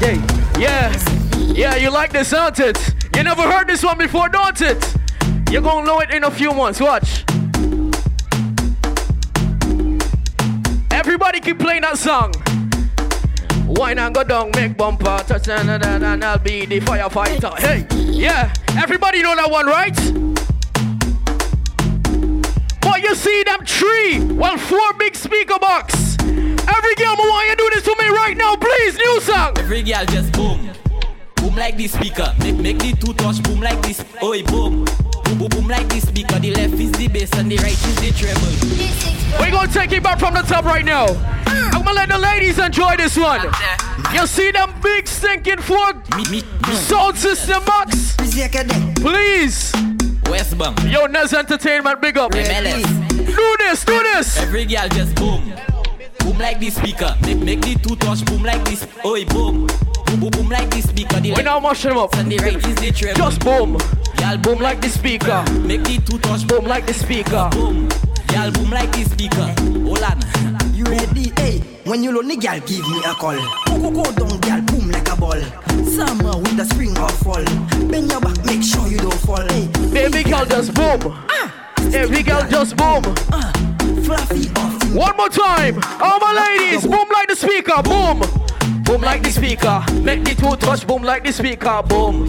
tick. 0.00 0.18
Yeah, 0.58 0.92
yeah, 1.38 1.52
yeah. 1.54 1.76
You 1.76 1.90
like 1.90 2.12
this, 2.12 2.30
don't 2.30 2.58
it? 2.58 2.94
You 3.14 3.22
never 3.22 3.42
heard 3.42 3.68
this 3.68 3.84
one 3.84 3.98
before, 3.98 4.28
don't 4.28 4.60
it? 4.60 5.03
You're 5.54 5.62
gonna 5.62 5.86
know 5.86 6.00
it 6.00 6.10
in 6.12 6.24
a 6.24 6.32
few 6.32 6.52
months. 6.52 6.80
Watch. 6.80 7.22
Everybody 10.90 11.38
keep 11.38 11.60
playing 11.60 11.82
that 11.82 11.96
song. 11.96 12.32
Wine 13.64 14.00
and 14.00 14.12
go 14.12 14.24
down, 14.24 14.50
make 14.56 14.76
bumper, 14.76 15.22
touch 15.28 15.46
and, 15.46 16.24
I'll 16.24 16.38
be 16.38 16.66
the 16.66 16.80
firefighter. 16.80 17.56
Hey, 17.56 17.86
yeah, 17.94 18.52
everybody 18.76 19.22
know 19.22 19.36
that 19.36 19.48
one, 19.48 19.66
right? 19.66 19.94
But 22.80 23.02
you 23.04 23.14
see 23.14 23.44
them 23.44 23.64
three, 23.64 24.24
well, 24.34 24.58
four 24.58 24.92
big 24.98 25.14
speaker 25.14 25.60
box. 25.60 26.16
Every 26.18 26.94
girl, 26.96 27.14
want 27.16 27.48
you 27.48 27.54
do 27.54 27.70
this 27.74 27.84
to 27.84 27.94
me 28.00 28.08
right 28.08 28.36
now, 28.36 28.56
please. 28.56 28.96
New 28.96 29.20
song. 29.20 29.56
Every 29.58 29.84
girl 29.84 30.04
just 30.06 30.32
boom. 30.32 30.72
Boom 31.36 31.54
like 31.54 31.76
this 31.76 31.92
speaker. 31.92 32.34
Make, 32.40 32.56
make 32.56 32.78
the 32.80 32.92
two 32.94 33.12
touch 33.12 33.40
boom 33.44 33.60
like 33.60 33.80
this. 33.82 34.04
Oi, 34.20 34.42
boom. 34.42 34.84
Boom, 35.24 35.38
boom, 35.38 35.48
boom 35.48 35.68
like 35.68 35.88
this 35.88 36.06
speaker. 36.06 36.38
The 36.38 36.52
left 36.52 36.74
is 36.74 36.92
the 36.92 37.08
bass 37.08 37.32
and 37.34 37.50
the 37.50 37.56
right 37.58 37.72
is 37.72 37.96
the 37.96 38.12
treble. 38.12 39.40
We're 39.40 39.50
gonna 39.50 39.72
take 39.72 39.92
it 39.92 40.02
back 40.02 40.18
from 40.18 40.34
the 40.34 40.42
top 40.42 40.64
right 40.64 40.84
now. 40.84 41.06
I'm 41.46 41.82
gonna 41.84 41.92
let 41.94 42.08
the 42.08 42.18
ladies 42.18 42.58
enjoy 42.58 42.96
this 42.96 43.16
one. 43.16 43.40
You 44.12 44.26
see 44.26 44.50
them 44.52 44.72
big 44.82 45.08
stinking 45.08 45.58
four 45.58 45.92
sound 46.74 47.16
system 47.16 47.64
box? 47.64 48.16
Please. 48.96 49.72
West 50.30 50.56
Bank. 50.58 50.78
Yo, 50.84 51.06
Nez 51.06 51.32
Entertainment, 51.32 52.00
big 52.00 52.16
up. 52.18 52.30
Do 52.32 52.38
this, 53.58 53.84
do 53.84 54.02
this. 54.02 54.38
Every 54.38 54.64
girl 54.64 54.88
just 54.88 55.14
boom. 55.16 55.52
Boom 56.18 56.38
like 56.38 56.60
this 56.60 56.76
speaker. 56.76 57.16
Make, 57.22 57.38
make 57.38 57.60
the 57.60 57.74
two 57.76 57.96
touch 57.96 58.24
boom 58.24 58.42
like 58.42 58.64
this. 58.64 58.86
Oi, 59.04 59.24
boom. 59.26 59.66
Boom, 60.14 60.20
boom, 60.20 60.30
boom 60.30 60.48
like 60.48 60.70
this 60.70 60.88
speaker. 60.88 61.18
The 61.20 61.32
We 61.34 61.42
now 61.42 61.58
mash 61.60 61.82
them 61.82 61.98
up. 61.98 62.14
and 62.16 62.30
the 62.30 62.38
right 62.38 62.56
is 62.56 62.74
the 62.76 62.92
treble. 62.92 63.16
Just 63.16 63.40
boom. 63.44 63.78
Y'all 64.20 64.38
Boom 64.38 64.58
like 64.60 64.80
the 64.80 64.88
speaker. 64.88 65.44
Make 65.66 65.82
the 65.84 65.98
two 66.06 66.18
touch 66.18 66.46
boom 66.46 66.64
like 66.66 66.86
the 66.86 66.94
speaker. 66.94 67.48
Boom. 67.52 67.88
Y'all 68.32 68.50
boom 68.52 68.70
like 68.70 68.90
the 68.92 69.04
speaker. 69.04 69.46
Hold 69.84 70.02
on. 70.02 70.74
You 70.74 70.84
ready? 70.84 71.32
Hey, 71.36 71.58
when 71.84 72.02
you 72.04 72.12
lonely, 72.14 72.36
girl, 72.36 72.60
give 72.60 72.86
me 72.88 72.98
a 73.04 73.12
call. 73.14 73.34
Go, 73.66 73.78
go, 73.78 73.90
go 73.90 74.12
down, 74.12 74.40
girl, 74.40 74.60
boom 74.62 74.90
like 74.90 75.08
a 75.08 75.16
ball. 75.16 75.40
Summer 75.84 76.36
with 76.38 76.56
the 76.56 76.64
spring 76.64 76.96
or 76.98 77.08
fall. 77.22 77.44
Bend 77.88 78.10
your 78.10 78.20
back, 78.20 78.44
make 78.46 78.62
sure 78.62 78.86
you 78.86 78.98
don't 78.98 79.14
fall. 79.14 79.42
Hey, 79.48 79.66
Baby 79.92 80.22
girl, 80.30 80.44
just 80.46 80.74
boom. 80.74 81.00
Ah, 81.28 81.52
Every 81.92 82.22
girl, 82.22 82.46
just 82.48 82.76
boom. 82.76 83.02
fluffy 84.04 84.48
off. 84.56 84.94
One 84.94 85.16
more 85.16 85.28
time. 85.28 85.76
All 86.00 86.18
my 86.20 86.32
ladies, 86.58 86.82
boom 86.86 87.08
like 87.12 87.28
the 87.28 87.36
speaker. 87.36 87.82
Boom. 87.82 88.22
Boom 88.84 89.00
like 89.00 89.22
the 89.22 89.30
speaker. 89.30 89.84
Make 90.02 90.24
the 90.24 90.34
two 90.34 90.56
touch 90.56 90.86
boom 90.86 91.02
like 91.02 91.24
the 91.24 91.32
speaker. 91.32 91.82
Boom. 91.82 92.26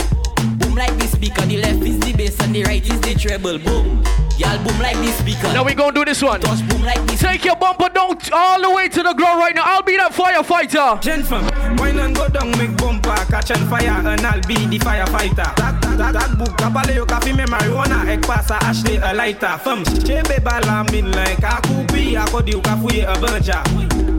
Boom 0.57 0.75
like 0.75 0.97
the 0.97 1.07
speaker. 1.07 1.41
The 1.41 1.57
left 1.57 1.81
is 1.81 1.99
the 1.99 2.13
bass 2.13 2.39
and 2.39 2.55
the 2.55 2.63
right 2.63 2.83
is 2.83 2.99
the 3.01 3.13
treble. 3.13 3.59
Boom. 3.59 4.03
Y'all 4.37 4.57
boom 4.63 4.79
like 4.79 4.95
the 4.97 5.11
speaker. 5.11 5.53
Now 5.53 5.63
we 5.63 5.73
gonna 5.73 5.93
do 5.93 6.05
this 6.05 6.21
one. 6.21 6.39
Touch 6.39 6.67
boom 6.69 6.81
like 6.83 7.05
this. 7.07 7.19
Take 7.19 7.43
your 7.43 7.55
bumper 7.55 7.89
down 7.89 8.17
all 8.33 8.61
the 8.61 8.71
way 8.71 8.87
to 8.87 9.03
the 9.03 9.13
ground 9.13 9.39
right 9.39 9.53
now. 9.53 9.63
I'll 9.65 9.83
be 9.83 9.97
that 9.97 10.13
firefighter. 10.13 11.01
Gentlemen, 11.01 11.49
Wine 11.77 11.99
and 11.99 12.15
go 12.15 12.27
down, 12.27 12.51
make 12.57 12.75
bumper, 12.77 13.15
catch 13.29 13.51
on 13.51 13.67
fire, 13.69 14.01
and 14.07 14.21
I'll 14.21 14.41
be 14.47 14.55
the 14.55 14.79
firefighter. 14.79 15.55
That, 15.55 15.81
that, 15.97 16.13
that, 16.13 16.37
book, 16.37 16.55
kapale 16.57 16.95
yo 16.95 17.05
kafi 17.05 17.35
me 17.35 17.43
marijuana, 17.45 18.07
ek 18.07 18.21
pasa, 18.21 18.55
ashle 18.59 18.99
a 19.01 19.13
lighter. 19.13 19.57
Fem, 19.59 19.83
chebe 19.83 20.43
bala 20.43 20.85
min 20.91 21.11
like, 21.11 21.37
akupi, 21.37 22.15
akodi 22.15 22.53
yo 22.53 22.61
kafuye 22.61 23.03
a 23.03 23.15
bunja. 23.15 23.63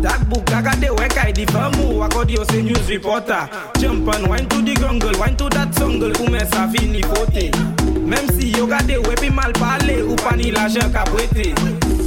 That 0.03 0.29
book, 0.29 0.45
agade 0.47 0.91
wek 0.99 1.17
I 1.17 1.33
di 1.33 1.47
famu, 1.47 2.07
akodi 2.07 2.37
yo 2.37 2.45
se 2.45 2.63
news 2.63 2.89
reporter. 2.89 3.49
Jump 3.79 4.09
and 4.15 4.29
wine 4.29 4.49
to 4.49 4.63
the 4.63 4.75
jungle, 4.75 5.19
wine 5.19 5.37
to 5.37 5.49
that 5.51 5.73
jungle, 5.77 6.13
ume 6.13 6.41
sa 6.51 6.69
fini 6.69 7.03
fote. 7.03 7.51
Mem 8.07 8.29
si 8.39 8.51
yo 8.51 8.67
gade 8.67 8.99
wepi 9.03 9.31
mal 9.31 9.53
pale, 9.53 10.03
ou 10.03 10.17
pani 10.17 10.51
la 10.53 10.69
jen 10.69 10.93
ka 10.93 11.05
kapwete. 11.05 11.55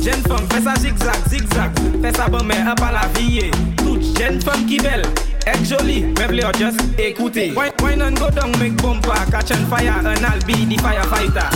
Jen 0.04 0.22
fem, 0.24 0.48
fesa 0.50 0.76
zigzag, 0.80 1.28
zigzag, 1.28 1.72
fesa 2.02 2.30
bon 2.30 2.46
men 2.46 2.68
apala 2.68 3.08
viye. 3.16 3.52
Tout 3.78 4.00
jen 4.18 4.40
fem 4.42 4.66
ki 4.68 4.80
bel, 4.80 5.04
qui 5.52 5.58
belle, 5.58 5.62
est 5.62 5.66
jolie, 5.66 6.06
mais 6.18 6.28
v'lez 6.28 6.44
just 6.58 6.80
écouter. 6.98 7.54
Wine, 7.56 7.72
wine 7.82 8.02
and 8.02 8.16
go 8.16 8.30
down, 8.30 8.52
make 8.60 8.76
bumper, 8.82 9.12
catch 9.32 9.52
on 9.52 9.66
fire, 9.68 9.94
and 10.00 10.26
I'll 10.26 10.40
be 10.46 10.66
the 10.66 10.76
firefighter. 10.82 11.50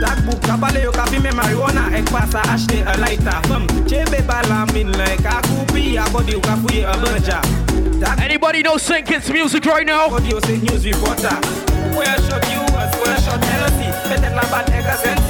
That 0.00 0.24
book, 0.24 0.40
kabale 0.40 0.82
yo 0.82 0.92
kafi 0.92 1.20
me 1.22 1.30
marijuana, 1.30 1.92
ek 1.96 2.10
pasa 2.10 2.40
acheter 2.42 2.86
a 2.86 2.98
lighter. 2.98 3.40
Femme, 3.48 3.66
chebe 3.86 4.26
bala 4.26 4.66
min 4.72 4.92
like 4.92 5.20
a 5.20 5.40
kupi, 5.42 5.96
a 5.96 6.10
body 6.10 6.32
yo 6.32 6.40
kafuye 6.40 6.84
a 6.84 6.94
banja. 6.96 7.40
Anybody 8.22 8.62
know 8.62 8.78
Saint 8.78 9.06
Kitts 9.06 9.28
music 9.30 9.64
right 9.66 9.86
now? 9.86 10.08
Body 10.08 10.30
yo 10.30 10.40
se 10.40 10.56
news 10.58 10.84
reporter. 10.86 11.36
Where 11.96 12.16
shot 12.26 12.48
you 12.50 12.60
was, 12.72 12.90
where 13.00 13.18
shot 13.20 13.44
Hennessy, 13.44 13.90
peut-être 14.08 14.34
la 14.34 14.42
batte 14.50 14.70
est 14.70 14.96
sensi. 14.96 15.29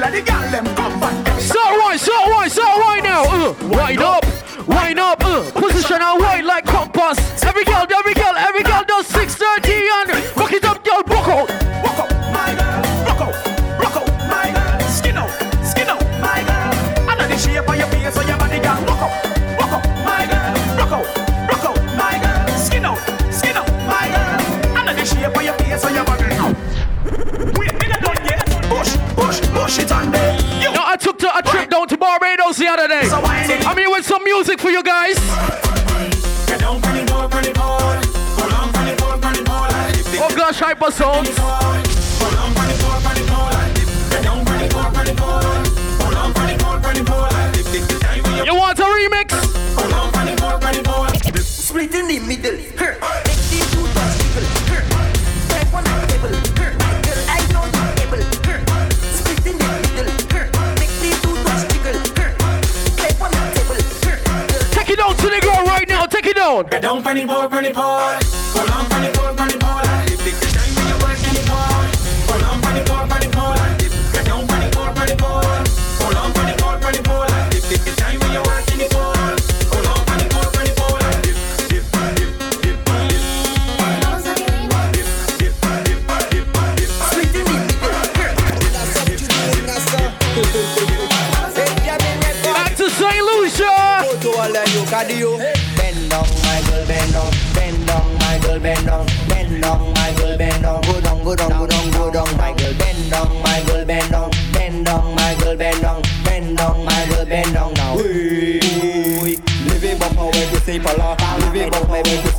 Style 0.00 0.12
the 0.12 0.22
gal 0.22 0.50
them 0.50 0.64
comfort. 0.76 1.40
So 1.42 1.60
wine, 1.78 1.98
so 1.98 2.30
wine, 2.30 2.48
so 2.48 2.62
wine 2.80 3.02
now. 3.02 3.22
Uh, 3.24 3.54
wind 3.68 4.00
up, 4.00 4.24
wind 4.66 4.98
up. 4.98 5.22
Uh, 5.22 5.50
position 5.52 6.00
and 6.00 6.20
wine 6.22 6.46
like 6.46 6.64
compass. 6.64 7.18
Every 7.44 7.64
girl, 7.64 7.86
every 7.92 8.14
girl, 8.14 8.34
every 8.34 8.62
girl 8.62 8.82
does 8.86 9.06
630 9.08 10.22
and 10.22 10.36
rock 10.38 10.52
it 10.52 10.64
up, 10.64 10.82
girl, 10.82 11.02
rock 11.06 11.69
Barbados 32.50 32.58
the 32.58 32.66
other 32.68 32.88
day. 32.88 33.08
I'm 33.66 33.76
here 33.76 33.90
with 33.90 34.04
some 34.04 34.24
music 34.24 34.60
for 34.60 34.70
you 34.70 34.82
guys. 34.82 35.16
Oh 40.22 40.34
gosh, 40.36 40.58
hyper 40.58 40.90
sounds. 40.90 41.28
You 48.44 48.54
want 48.54 48.78
a 48.78 48.82
remix? 48.82 49.30
Split 51.40 51.94
in 51.94 52.08
the 52.08 52.18
middle. 52.18 52.79
Now. 66.62 66.68
Take 66.68 66.78
it 66.78 66.82
down. 66.82 67.02
Get 67.02 68.66
down, 68.66 69.19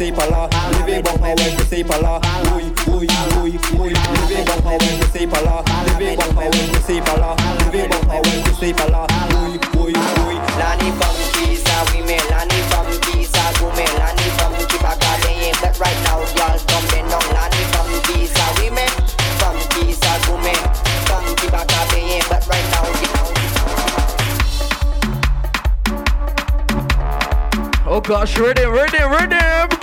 say 0.02 0.12
pala 0.12 0.50
Living 0.74 1.04
bumper 1.04 1.34
when 1.38 1.52
you 1.54 1.66
say 1.70 1.84
pala 1.84 2.20
Uy, 2.58 2.66
uy, 2.90 3.06
uy, 3.38 3.54
uy 3.78 3.94
Living 3.94 4.46
bumper 4.50 4.74
when 4.82 4.98
you 4.98 5.08
say 5.14 5.28
pala 5.28 5.62
Living 5.86 6.18
bumper 6.18 6.50
when 6.50 6.70
you 6.74 6.82
say 6.82 7.02
pala 7.02 7.38
Living 7.62 7.90
bumper 7.92 8.20
when 8.26 8.40
you 8.46 8.54
say 8.58 8.74
pala 8.74 9.06
Uy, 9.46 9.62
uy, 9.78 9.94
uy 10.26 10.36
Lani 10.58 10.90
from 10.98 11.16
Kisa, 11.38 11.76
we 11.94 12.02
may 12.02 12.18
Lani 12.34 12.60
from 12.74 12.90
Kisa, 13.06 13.44
go 13.62 13.70
me 13.78 13.86
Lani 14.02 14.28
from 14.42 14.54
Kibaka, 14.70 15.12
they 15.22 15.54
ain't 15.54 15.62
but 15.62 15.78
right 15.80 16.00
now, 16.10 16.20
y'all 16.34 16.58
come 16.66 16.86
bend 16.90 17.08
down. 17.10 17.26
Lani 17.38 17.62
from 17.70 17.90
Kisa, 18.10 18.46
we 18.58 18.70
may 18.74 18.90
from 19.38 19.56
Kisa, 19.70 20.12
go 20.26 20.34
me 20.42 20.54
from 21.06 21.24
Kibaka, 21.38 21.80
they 21.94 22.18
ain't 22.18 22.28
but 22.28 22.42
right 22.50 22.68
now. 22.74 22.90
Oh 27.86 28.02
gosh, 28.02 28.38
rhythm, 28.38 28.72
rhythm, 28.72 29.12
rhythm. 29.12 29.81